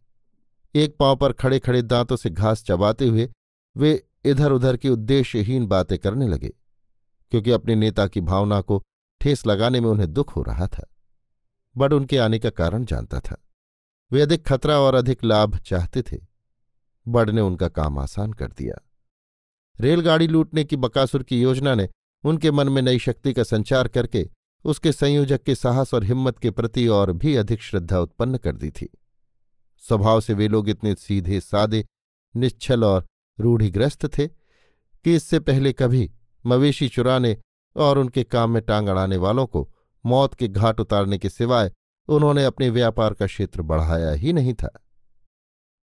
एक 0.75 0.95
पाँव 0.97 1.15
पर 1.15 1.33
खड़े 1.33 1.59
खड़े 1.59 1.81
दांतों 1.81 2.15
से 2.15 2.29
घास 2.29 2.63
चबाते 2.63 3.07
हुए 3.07 3.29
वे 3.75 4.03
इधर 4.25 4.51
उधर 4.51 4.77
की 4.77 4.89
उद्देश्यहीन 4.89 5.65
बातें 5.67 5.97
करने 5.97 6.27
लगे, 6.27 6.49
क्योंकि 7.31 7.51
अपने 7.51 7.75
नेता 7.75 8.07
की 8.07 8.21
भावना 8.21 8.61
को 8.61 8.81
ठेस 9.21 9.45
लगाने 9.47 9.79
में 9.81 9.89
उन्हें 9.89 10.11
दुख 10.13 10.35
हो 10.35 10.41
रहा 10.41 10.67
था। 10.67 10.85
बड 11.75 11.93
उनके 11.93 12.17
आने 12.17 12.39
का 12.39 12.49
कारण 12.49 12.85
जानता 12.85 13.19
था। 13.19 13.41
वे 14.11 14.21
अधिक 14.21 14.45
खतरा 14.47 14.79
और 14.79 14.95
अधिक 14.95 15.23
लाभ 15.23 15.57
चाहते 15.57 16.01
थे। 16.01 16.17
बड 17.05 17.29
ने 17.29 17.41
उनका 17.41 17.67
काम 17.69 17.99
आसान 17.99 18.33
कर 18.33 18.47
दिया। 18.47 18.75
रेलगाड़ी 19.79 20.27
लूटने 20.27 20.63
की 20.63 20.75
बकासुर 20.75 21.23
की 21.23 21.41
योजना 21.41 21.75
ने 21.75 21.89
उनके 22.23 22.51
मन 22.51 22.69
में 22.69 22.81
नई 22.81 22.99
शक्ति 22.99 23.33
का 23.33 23.43
संचार 23.43 23.87
करके 23.87 24.29
उसके 24.65 24.91
संयोजक 24.91 25.43
के 25.43 25.55
साहस 25.55 25.93
और 25.93 26.03
हिम्मत 26.03 26.39
के 26.39 26.51
प्रति 26.51 26.87
और 26.87 27.11
भी 27.11 27.35
अधिक 27.35 27.61
श्रद्धा 27.61 27.99
उत्पन्न 27.99 28.37
कर 28.37 28.55
दी 28.55 28.69
थी। 28.71 28.89
स्वभाव 29.79 30.21
से 30.21 30.33
वे 30.33 30.47
लोग 30.47 30.69
इतने 30.69 30.95
सीधे, 30.95 31.39
सादे, 31.39 31.85
निश्चल 32.35 32.83
और 32.83 33.05
रूढ़िग्रस्त 33.39 34.05
थे 34.17 34.27
कि 34.27 35.15
इससे 35.15 35.39
पहले 35.39 35.73
कभी 35.73 36.11
मवेशी 36.45 36.87
चुराने 36.87 37.37
और 37.75 37.97
उनके 37.97 38.23
काम 38.23 38.51
में 38.51 38.61
टांग 38.63 38.87
अड़ाने 38.87 39.17
वालों 39.17 39.45
को 39.45 39.69
मौत 40.05 40.33
के 40.33 40.47
घाट 40.47 40.79
उतारने 40.79 41.17
के 41.17 41.29
सिवाय 41.29 41.71
उन्होंने 42.07 42.45
अपने 42.45 42.69
व्यापार 42.69 43.13
का 43.13 43.25
क्षेत्र 43.25 43.61
बढ़ाया 43.61 44.11
ही 44.11 44.33
नहीं 44.33 44.53
था। 44.53 44.83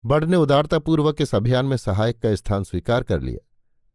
बड़ 0.07 0.25
ने 0.25 0.37
उदारतापूर्वक 0.37 1.21
इस 1.21 1.35
अभियान 1.35 1.67
में 1.67 1.77
सहायक 1.77 2.19
का 2.19 2.35
स्थान 2.35 2.65
स्वीकार 2.65 3.03
कर 3.03 3.21
लिया। 3.21 3.47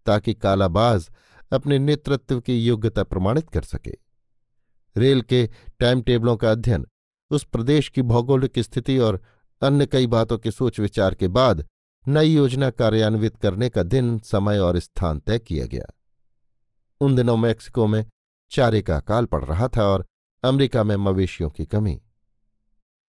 ताकि 0.05 0.33
कालाबाज 0.33 1.09
अपने 1.53 1.79
नेतृत्व 1.79 2.39
की 2.39 2.57
योग्यता 2.65 3.03
प्रमाणित 3.03 3.49
कर 3.49 3.61
सके। 3.61 3.93
रेल 4.97 5.21
के 5.21 5.49
टाइम 5.79 6.01
टेबलों 6.01 6.37
का 6.37 6.51
अध्ययन, 6.51 6.87
उस 7.31 7.43
प्रदेश 7.43 7.89
की 7.89 8.01
भौगोलिक 8.01 8.59
स्थिति 8.59 8.97
और 8.97 9.21
अन्य 9.61 9.85
कई 9.85 10.07
बातों 10.07 10.37
के 10.37 10.51
सोच 10.51 10.79
विचार 10.79 11.15
के 11.15 11.27
बाद 11.27 11.65
नई 12.07 12.33
योजना 12.33 12.69
कार्यान्वित 12.69 13.37
करने 13.37 13.69
का 13.69 13.83
दिन, 13.83 14.19
समय 14.19 14.59
और 14.59 14.79
स्थान 14.79 15.19
तय 15.19 15.39
किया 15.39 15.65
गया। 15.65 15.85
उन 17.01 17.15
दिनों 17.15 17.37
मैक्सिको 17.37 17.87
में 17.87 18.05
चारे 18.51 18.81
का 18.81 18.97
अकाल 18.97 19.25
पड़ 19.25 19.43
रहा 19.45 19.67
था 19.67 19.83
और 19.83 20.05
अमेरिका 20.43 20.83
में 20.83 20.95
मवेशियों 20.95 21.49
की 21.49 21.65
कमी। 21.65 22.01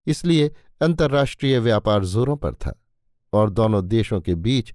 इसलिए 0.07 0.55
अंतर्राष्ट्रीय 0.81 1.59
व्यापार 1.59 2.05
जोरों 2.05 2.37
पर 2.37 2.53
था 2.53 2.83
और 3.33 3.49
दोनों 3.49 3.87
देशों 3.87 4.21
के 4.21 4.35
बीच 4.35 4.73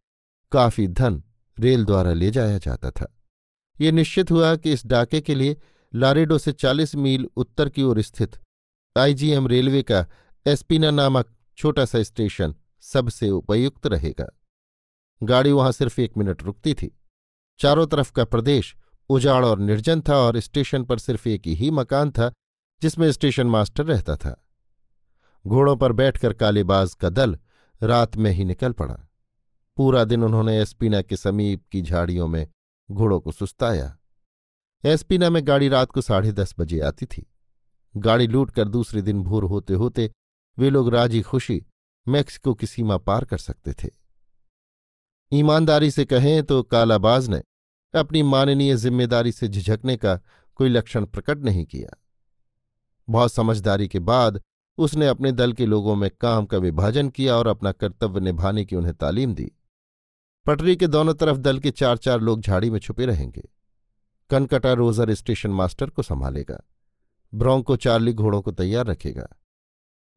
काफ़ी 0.53 0.88
धन 0.88 1.22
रेल 1.59 1.85
द्वारा 1.85 2.12
ले 2.12 2.31
जाया 2.31 2.59
जाता 2.59 2.90
था। 2.90 3.19
ये 3.81 3.93
निश्चित 3.93 4.31
हुआ 4.31 4.57
कि 4.57 4.73
इस 4.73 4.87
डाके 4.87 5.21
के 5.21 5.35
लिए 5.35 5.57
लारेडो 5.95 6.38
से 6.38 6.53
40 6.53 6.95
मील 6.95 7.29
उत्तर 7.37 7.69
की 7.69 7.83
ओर 7.83 8.01
स्थित 8.01 8.37
आईजीएम 8.99 9.47
रेलवे 9.47 9.83
का 9.83 10.07
एस्पिना 10.47 10.90
नामक 10.90 11.37
छोटा 11.57 11.85
सा 11.85 12.03
स्टेशन 12.03 12.55
सबसे 12.81 13.31
उपयुक्त 13.31 13.87
रहेगा। 13.87 14.40
गाड़ी 15.23 15.53
वहाँ 15.53 15.73
सिर्फ़ 15.73 16.01
एक 16.01 16.17
मिनट 16.17 16.43
रुकती 16.43 16.75
थी। 16.75 17.01
चारों 17.59 17.87
तरफ़ 17.87 18.12
का 18.12 18.25
प्रदेश 18.25 18.77
उजाड़ 19.09 19.45
और 19.45 19.59
निर्जन 19.59 20.01
था 20.01 20.17
और 20.17 20.40
स्टेशन 20.40 20.85
पर 20.85 20.99
सिर्फ़ 20.99 21.29
एक 21.29 21.43
ही 21.47 21.71
मकान 21.71 22.11
था, 22.11 22.33
जिसमें 22.83 23.12
स्टेशन 23.12 23.47
मास्टर 23.47 23.85
रहता 23.85 24.17
था। 24.17 24.47
घोड़ों 25.47 25.77
पर 25.77 25.93
बैठकर 25.93 26.33
कालेबाज 26.33 26.95
का 26.95 27.09
दल 27.09 27.38
रात 27.83 28.17
में 28.17 28.31
ही 28.31 28.45
निकल 28.45 28.73
पड़ा। 28.73 29.11
पूरा 29.77 30.05
दिन 30.05 30.25
उन्होंने 30.25 30.57
एस्पिना 30.61 31.01
के 31.03 31.17
समीप 31.17 31.63
की 31.73 31.81
झाड़ियों 31.83 32.27
में 32.29 32.47
घोड़ों 32.89 33.19
को 33.21 33.33
सुस्ताया। 33.33 33.97
एस्पिना 34.85 35.31
में 35.31 35.47
गाड़ी 35.47 35.69
रात 35.69 35.91
को 35.91 36.01
साढ़े 36.01 36.33
दस 36.33 36.55
बजे 36.59 36.81
आती 36.81 37.07
थी। 37.07 37.27
गाड़ी 37.95 38.27
लूट 38.27 38.51
कर 38.51 38.69
दूसरे 38.69 39.03
दिन 39.03 39.23
भोर 39.23 39.45
होते 39.45 39.75
होते 39.75 40.11
वे 40.59 40.71
लोग 40.71 40.89
राज़ी 40.89 41.23
खुशी 41.23 41.61
मैक्सिको 42.07 42.55
की 42.55 42.67
सीमा 42.67 42.97
पार 42.99 43.25
कर 43.25 43.39
सकते 43.39 43.73
थे। 43.75 43.91
ईमानदारी 45.33 45.91
से 45.91 46.05
कहें 46.05 46.43
तो 46.43 46.63
कालाबाज 46.63 47.29
ने 47.29 47.43
अपनी 47.95 48.23
माननीय 48.23 48.75
ज़िम्मेदारी 48.77 49.33
से 49.33 49.49
झिझकने 49.49 49.97
का 49.97 50.15
कोई 50.59 50.69
लक्षण 50.69 51.05
प्रकट 51.05 51.39
नहीं 51.39 51.65
किया। 51.65 51.97
बहुत 53.09 53.33
समझदारी 53.33 53.89
के 53.89 53.99
बाद 54.01 54.41
उसने 54.79 55.07
अपने 55.07 55.33
दल 55.33 55.53
के 55.53 55.67
लोगों 55.67 55.95
में 55.97 56.11
काम 56.21 56.47
का 56.47 56.59
विभाजन 56.59 57.09
किया 57.09 57.37
और 57.37 57.47
अपना 57.47 57.73
कर्तव्य 57.73 58.21
निभाने 58.21 58.65
की 58.65 58.77
उन्हें 58.77 58.95
तालीम 58.95 59.35
दी। 59.35 59.51
पटरी 60.47 60.77
के 60.77 60.87
दोनों 60.87 61.15
तरफ़ 61.15 61.39
दल 61.39 61.59
के 61.59 61.71
चार 61.71 61.97
चार 61.97 62.21
लोग 62.21 62.41
झाड़ी 62.41 62.71
में 62.71 62.79
छुपे 62.79 63.07
रहेंगे। 63.07 63.49
कनकटा 64.31 64.73
रोजर 64.73 65.15
स्टेशन 65.15 65.51
मास्टर 65.51 65.91
को 65.91 66.03
संभालेगा। 66.03 66.69
ब्रोंको 67.35 67.77
चार्ली 67.77 68.13
घोड़ों 68.13 68.43
को 68.43 68.53
तैयार 68.53 68.87
रखेगा। 68.87 69.29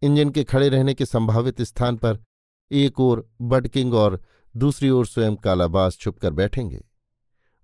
इंजन 0.02 0.30
के 0.30 0.44
खड़े 0.44 0.70
रहने 0.70 0.94
के 0.94 1.06
संभावित 1.06 1.62
स्थान 1.62 1.98
पर 1.98 2.24
एक 2.72 3.00
ओर 3.00 3.34
बडकिंग 3.42 3.94
और 3.94 4.22
दूसरी 4.58 4.90
ओर 4.90 5.06
स्वयं 5.06 5.36
कालाबाज 5.36 5.98
छुपकर 5.98 6.32
बैठेंगे। 6.32 6.86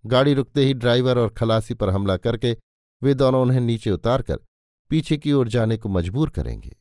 गाड़ी 0.06 0.34
रुकते 0.34 0.65
ही 0.65 0.73
ड्राइवर 0.73 1.17
और 1.17 1.30
खलासी 1.30 1.73
पर 1.73 1.89
हमला 1.89 2.17
करके 2.17 2.58
वे 3.04 3.13
दोनों 3.13 3.41
उन्हें 3.41 3.62
नीचे 3.62 3.91
उतारकर 3.91 4.39
पीछे 4.89 5.17
की 5.17 5.34
ओर 5.34 5.47
जाने 5.47 5.78
को 5.78 5.89
मजबूर 5.89 6.30
करेंगे। 6.30 6.78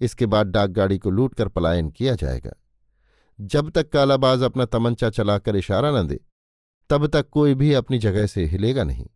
इसके 0.00 0.26
बाद 0.26 0.46
डाकगाड़ी 0.46 0.98
को 0.98 1.10
लूटकर 1.10 1.48
पलायन 1.48 1.90
किया 1.90 2.14
जाएगा। 2.14 2.52
जब 3.42 3.70
तक 3.70 3.88
कालाबाज 3.88 4.42
अपना 4.42 4.64
तमंचा 4.64 5.10
चलाकर 5.10 5.56
इशारा 5.56 6.02
न 6.02 6.06
दे, 6.06 6.20
तब 6.90 7.06
तक 7.06 7.28
कोई 7.28 7.54
भी 7.54 7.72
अपनी 7.72 7.98
जगह 7.98 8.26
से 8.26 8.44
हिलेगा 8.44 8.84
नहीं। 8.84 9.06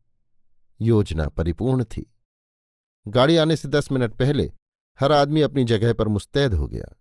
योजना 0.80 1.28
परिपूर्ण 1.28 1.84
थी। 1.84 2.14
गाड़ी 3.08 3.36
आने 3.36 3.56
से 3.56 3.68
दस 3.68 3.92
मिनट 3.92 4.14
पहले 4.14 4.52
हर 5.00 5.12
आदमी 5.12 5.40
अपनी 5.40 5.64
जगह 5.64 5.92
पर 5.92 6.08
मुस्तैद 6.08 6.54
हो 6.54 6.66
गया। 6.66 6.96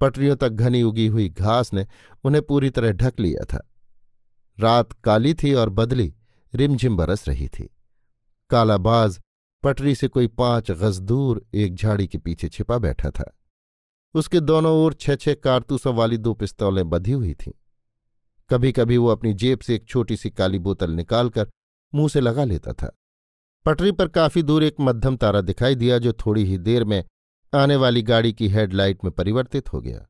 पटरियों 0.00 0.36
तक 0.36 0.48
घनी 0.48 0.82
उगी 0.82 1.06
हुई 1.06 1.28
घास 1.28 1.72
ने 1.72 1.86
उन्हें 2.24 2.42
पूरी 2.42 2.70
तरह 2.70 2.92
ढक 2.92 3.20
लिया 3.20 3.44
था। 3.44 3.72
रात 4.60 4.92
काली 4.92 5.34
थी 5.34 5.54
और 5.54 5.68
बदली 5.68 6.14
रिमझिम 6.54 6.96
बरस 6.96 7.28
रही 7.28 7.48
थी। 7.48 7.76
कालाबाज 8.50 9.20
पटरी 9.62 9.94
से 9.94 10.08
कोई 10.08 10.26
पाँच 10.26 10.70
गज 10.70 10.98
दूर 10.98 11.46
एक 11.54 11.74
झाड़ी 11.74 12.06
के 12.06 12.18
पीछे 12.18 12.48
छिपा 12.48 12.78
बैठा 12.78 13.10
था। 13.10 13.35
उसके 14.16 14.40
दोनों 14.40 14.72
ओर 14.84 14.92
छह 14.94 15.14
छह 15.14 15.34
कारतूसों 15.34 15.94
वाली 15.94 16.18
दो 16.18 16.34
पिस्तौलें 16.34 16.90
बधी 16.90 17.12
हुई 17.12 17.34
थीं। 17.34 17.52
कभी 18.50 18.72
कभी 18.72 18.96
वो 18.96 19.08
अपनी 19.08 19.32
जेब 19.34 19.58
से 19.58 19.74
एक 19.74 19.86
छोटी 19.88 20.16
सी 20.16 20.30
काली 20.30 20.58
बोतल 20.58 20.90
निकालकर 20.90 21.50
मुँह 21.94 22.08
से 22.08 22.20
लगा 22.20 22.44
लेता 22.44 22.72
था। 22.72 22.96
पटरी 23.64 23.92
पर 23.92 24.08
काफ़ी 24.08 24.42
दूर 24.42 24.64
एक 24.64 24.76
मध्यम 24.80 25.16
तारा 25.16 25.40
दिखाई 25.40 25.74
दिया 25.74 25.98
जो 25.98 26.12
थोड़ी 26.12 26.44
ही 26.44 26.58
देर 26.58 26.84
में 26.84 27.04
आने 27.54 27.76
वाली 27.76 28.02
गाड़ी 28.02 28.32
की 28.32 28.48
हेडलाइट 28.48 29.04
में 29.04 29.12
परिवर्तित 29.12 29.72
हो 29.72 29.80
गया। 29.80 30.06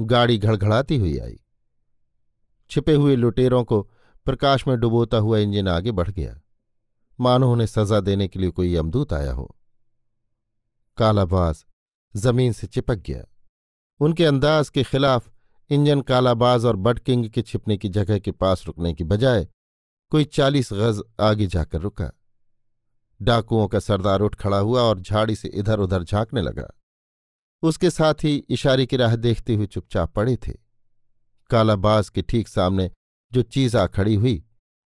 गाड़ी 0.00 0.38
घड़घड़ाती 0.38 0.96
हुई 0.96 1.18
आई। 1.18 1.40
छिपे 2.70 2.94
हुए 2.94 3.16
लुटेरों 3.16 3.64
को 3.64 3.82
प्रकाश 4.24 4.66
में 4.68 4.80
डुबोता 4.80 5.16
हुआ 5.16 5.38
इंजन 5.38 5.68
आगे 5.68 5.92
बढ़ 5.92 6.10
गया। 6.10 6.40
मानो 7.20 7.52
उन्हें 7.52 7.66
सजा 7.66 8.00
देने 8.00 8.28
के 8.28 8.38
लिए 8.38 8.50
कोई 8.50 8.76
यमदूत 8.76 9.12
आया 9.12 9.32
हो। 9.32 9.56
कालाबाज 10.96 11.64
ज़मीन 12.16 12.52
से 12.52 12.66
चिपक 12.66 12.96
गया। 12.96 13.24
उनके 14.00 14.24
अंदाज 14.24 14.68
के 14.68 14.82
खिलाफ 14.82 15.30
इंजन 15.70 16.00
कालाबाज 16.00 16.64
और 16.64 16.76
बडकिंग 16.76 17.28
के 17.30 17.42
छिपने 17.42 17.76
की 17.76 17.88
जगह 17.88 18.18
के 18.18 18.30
पास 18.30 18.66
रुकने 18.66 18.94
की 18.94 19.04
बजाय 19.04 19.48
कोई 20.10 20.24
चालीस 20.24 20.72
गज 20.72 21.02
आगे 21.20 21.46
जाकर 21.46 21.80
रुका। 21.80 22.10
डाकुओं 23.22 23.68
का 23.68 23.78
सरदार 23.78 24.20
उठ 24.20 24.34
खड़ा 24.34 24.58
हुआ 24.58 24.82
और 24.82 25.00
झाड़ी 25.00 25.36
से 25.36 25.48
इधर 25.48 25.78
उधर 25.78 26.02
झांकने 26.02 26.42
लगा। 26.42 26.68
उसके 27.62 27.90
साथ 27.90 28.14
ही 28.14 28.36
इशारे 28.36 28.86
की 28.86 28.96
राह 28.96 29.16
देखते 29.16 29.54
हुए 29.54 29.66
चुपचाप 29.66 30.12
पड़े 30.14 30.36
थे। 30.36 30.52
कालाबाज 31.50 32.08
के 32.08 32.22
ठीक 32.22 32.48
सामने 32.48 32.90
जो 33.32 33.42
चीज़ 33.42 33.76
आ 33.76 33.86
खड़ी 33.86 34.14
हुई, 34.14 34.44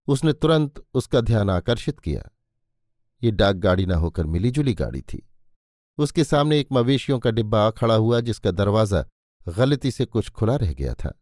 उसने 0.08 0.32
तुरंत 0.32 0.84
उसका 0.94 1.20
ध्यान 1.20 1.50
आकर्षित 1.50 2.00
किया। 2.00 2.28
ये 3.22 3.30
डाक 3.30 3.56
गाड़ी 3.56 3.86
न 3.86 3.92
होकर 3.92 4.26
मिलीजुली 4.26 4.74
गाड़ी 4.74 5.00
थी। 5.00 5.29
उसके 6.00 6.24
सामने 6.24 6.58
एक 6.60 6.68
मवेशियों 6.72 7.18
का 7.18 7.30
डिब्बा 7.30 7.70
खड़ा 7.70 7.94
हुआ 7.94 8.20
जिसका 8.20 8.50
दरवाज़ा 8.50 9.04
गलती 9.46 9.90
से 9.90 10.04
कुछ 10.04 10.28
खुला 10.30 10.56
रह 10.56 10.72
गया 10.72 10.94
था। 10.94 11.12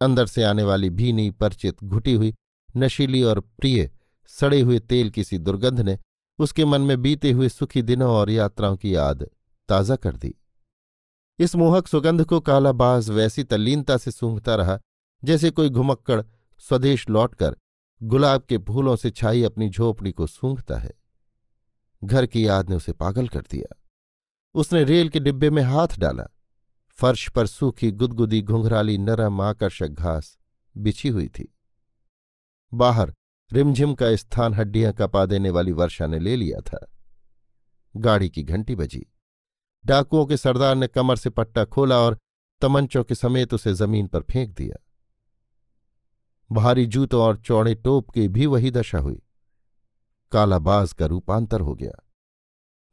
अंदर 0.00 0.26
से 0.26 0.42
आने 0.42 0.62
वाली 0.62 0.90
भीनी, 0.90 1.30
परिचित, 1.30 1.84
घुटी 1.84 2.12
हुई, 2.14 2.34
नशीली 2.76 3.22
और 3.22 3.40
प्रिय, 3.40 3.90
सड़े 4.30 4.60
हुए 4.60 4.78
तेल 4.80 5.10
की 5.10 5.24
सी 5.24 5.38
दुर्गंध 5.38 5.80
ने 5.80 5.98
उसके 6.38 6.64
मन 6.64 6.80
में 6.80 7.00
बीते 7.02 7.30
हुए 7.30 7.48
सुखी 7.48 7.82
दिनों 7.82 8.10
और 8.10 8.30
यात्राओं 8.30 8.76
की 8.76 8.94
याद 8.94 9.26
ताज़ा 9.68 9.96
कर 9.96 10.16
दी। 10.16 10.34
इस 11.38 11.56
मोहक 11.56 11.88
सुगंध 11.88 12.24
को 12.24 12.40
कालाबाज 12.40 13.10
वैसी 13.10 13.44
तल्लीनता 13.44 13.96
से 13.96 14.10
सूंघता 14.10 14.54
रहा, 14.54 14.78
जैसे 15.22 15.50
कोई 15.50 15.68
घुमक्कड़ 15.68 16.22
स्वदेश 16.62 17.08
लौटकर 17.08 17.56
गुलाब 18.00 18.42
के 18.42 18.58
फूलों 18.58 18.96
से 18.96 19.10
छाई 19.10 19.42
अपनी 19.42 19.68
झोपड़ी 19.68 20.12
को 20.12 20.26
सूंघता 20.26 20.78
है। 20.78 20.99
घर 22.04 22.26
की 22.26 22.46
याद 22.46 22.70
ने 22.70 22.76
उसे 22.76 22.92
पागल 22.92 23.28
कर 23.28 23.40
दिया। 23.40 23.82
उसने 24.54 24.84
रेल 24.84 25.08
के 25.08 25.20
डिब्बे 25.20 25.50
में 25.50 25.62
हाथ 25.62 25.88
डाला। 25.98 26.36
फर्श 26.90 27.28
पर 27.28 27.46
सूखी, 27.46 27.90
गुदगुदी, 27.90 28.42
घुंघराली, 28.42 28.98
नरम, 28.98 29.40
आकर्षक 29.40 29.88
घास 29.88 30.38
बिछी 30.76 31.08
हुई 31.08 31.28
थी। 31.28 31.54
बाहर 32.74 33.14
रिमझिम 33.52 33.94
का 33.94 34.16
स्थान 34.16 34.54
हड्डियाँ 34.54 34.92
कपा 34.92 35.26
देने 35.26 35.50
वाली 35.50 35.72
वर्षा 35.72 36.06
ने 36.06 36.18
ले 36.18 36.36
लिया 36.36 36.60
था। 36.60 36.92
गाड़ी 37.96 38.30
की 38.30 38.42
घंटी 38.42 38.76
बजी। 38.76 39.06
डाकुओं 39.86 40.26
के 40.26 40.36
सरदार 40.36 40.76
ने 40.76 40.86
कमर 40.86 41.16
से 41.16 41.30
पट्टा 41.30 41.64
खोला 41.64 41.98
और 41.98 42.18
तमंचों 42.60 43.04
के 43.04 43.14
समेत 43.14 43.54
उसे 43.54 43.74
ज़मीन 43.74 44.06
पर 44.06 44.20
फेंक 44.20 44.54
दिया। 44.54 44.84
भारी 46.52 46.86
जूतों 46.86 47.22
और 47.22 47.36
चौड़े 47.36 47.74
टोप 47.74 48.10
की 48.10 48.28
भी 48.28 48.46
वही 48.46 48.70
दशा 48.70 48.98
हुई। 48.98 49.22
कालाबाज 50.32 50.92
का 50.92 51.06
रूपांतर 51.06 51.60
हो 51.60 51.74
गया। 51.74 51.92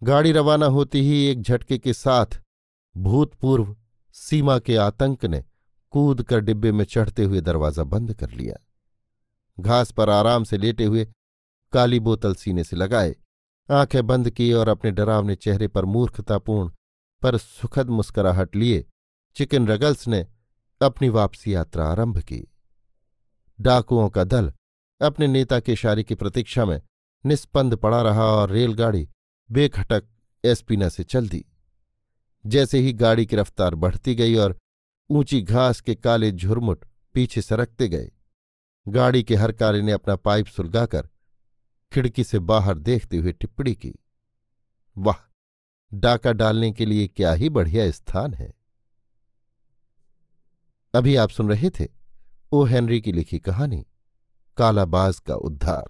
गाड़ी 0.02 0.32
रवाना 0.32 0.66
होती 0.66 1.02
ही 1.02 1.26
एक 1.26 1.42
झटके 1.42 1.78
के 1.78 1.94
साथ 1.94 2.40
भूतपूर्व 2.96 3.76
सीमा 4.16 4.58
के 4.60 4.76
आतंक 4.76 5.26
ने 5.26 5.44
कूद 5.94 6.24
कर 6.24 6.40
डिब्बे 6.40 6.72
में 6.72 6.84
चढ़ते 6.86 7.24
हुए 7.24 7.42
दरवाज़ा 7.42 7.84
बंद 7.84 8.14
कर 8.14 8.32
लिया। 8.32 8.56
घास 9.58 9.92
पर 9.92 10.10
आराम 10.10 10.44
से 10.44 10.58
लेटे 10.58 10.86
हुए 10.86 11.08
काली 11.74 12.00
बोतल 12.00 12.36
सीने 12.36 12.64
से 12.64 12.76
लगाए, 12.76 13.16
आँखें 13.70 14.06
बंद 14.08 14.30
की 14.30 14.52
और 14.54 14.70
अपने 14.70 14.92
डरावने 14.92 15.36
चेहरे 15.36 15.68
पर 15.68 15.86
मूर्खतापूर्ण 15.86 16.70
पर 17.22 17.38
सुखद 17.38 17.90
मुस्कराहट 17.90 18.56
लिए, 18.56 18.86
चिकन 19.36 19.68
रगल्स 19.68 20.08
ने 20.08 20.26
अपनी 20.82 21.10
वापसी 21.10 21.54
यात्रा 21.54 21.86
आरंभ 21.86 22.20
की। 22.20 22.48
डाकुओं 23.60 24.10
का 24.10 24.24
दल 24.24 24.52
अपने 25.02 25.28
नेता 25.28 25.60
के 25.60 25.74
इशारे 25.74 26.04
की 26.04 26.16
प्रतीक्षा 26.16 26.66
में 26.66 26.82
निस्पंद 27.28 27.76
पड़ा 27.76 28.02
रहा 28.02 28.26
और 28.26 28.52
रेलगाड़ी 28.52 29.08
बेखटक 29.50 30.08
एसपीना 30.44 30.90
से 30.90 31.04
चल 31.04 31.28
दी। 31.30 31.46
जैसे 32.46 32.80
ही 32.80 32.94
गाड़ी 32.94 33.26
की 33.26 33.36
रफ्तार 33.36 33.76
बढ़ती 33.76 34.16
गई 34.16 34.36
और 34.36 34.58
ऊँची 35.10 35.42
घास 35.42 35.82
के 35.82 35.96
काले 35.96 36.32
झुरमुट 36.32 36.86
पीछे 37.16 37.42
सरकते 37.42 37.88
गए, 37.88 38.12
गाड़ी 38.86 39.24
के 39.24 39.36
हर 39.36 39.52
कार्य 39.52 39.82
ने 39.82 39.92
अपना 39.92 40.16
पाइप 40.16 40.48
सुलगाकर 40.48 41.10
खिड़की 41.92 42.24
से 42.24 42.40
बाहर 42.40 42.78
देखते 42.78 43.18
हुए 43.18 43.32
टिप्पणी 43.32 43.74
की, 43.76 43.94
वाह, 44.98 45.24
डाका 45.92 46.32
डालने 46.34 46.72
के 46.72 46.86
लिए 46.86 47.08
क्या 47.08 47.34
ही 47.34 47.50
बढ़िया 47.50 47.90
स्थान 47.92 48.34
है। 48.34 48.54
अभी 50.94 51.16
आप 51.16 51.30
सुन 51.30 51.50
रहे 51.50 51.70
थे 51.70 51.88
ओ. 52.52 52.64
हेनरी 52.64 53.02
की 53.02 53.12
लिखी 53.12 53.40
कहानी, 53.40 53.86
कालाबाज 54.58 55.20
का 55.20 55.36
उद्धार। 55.36 55.90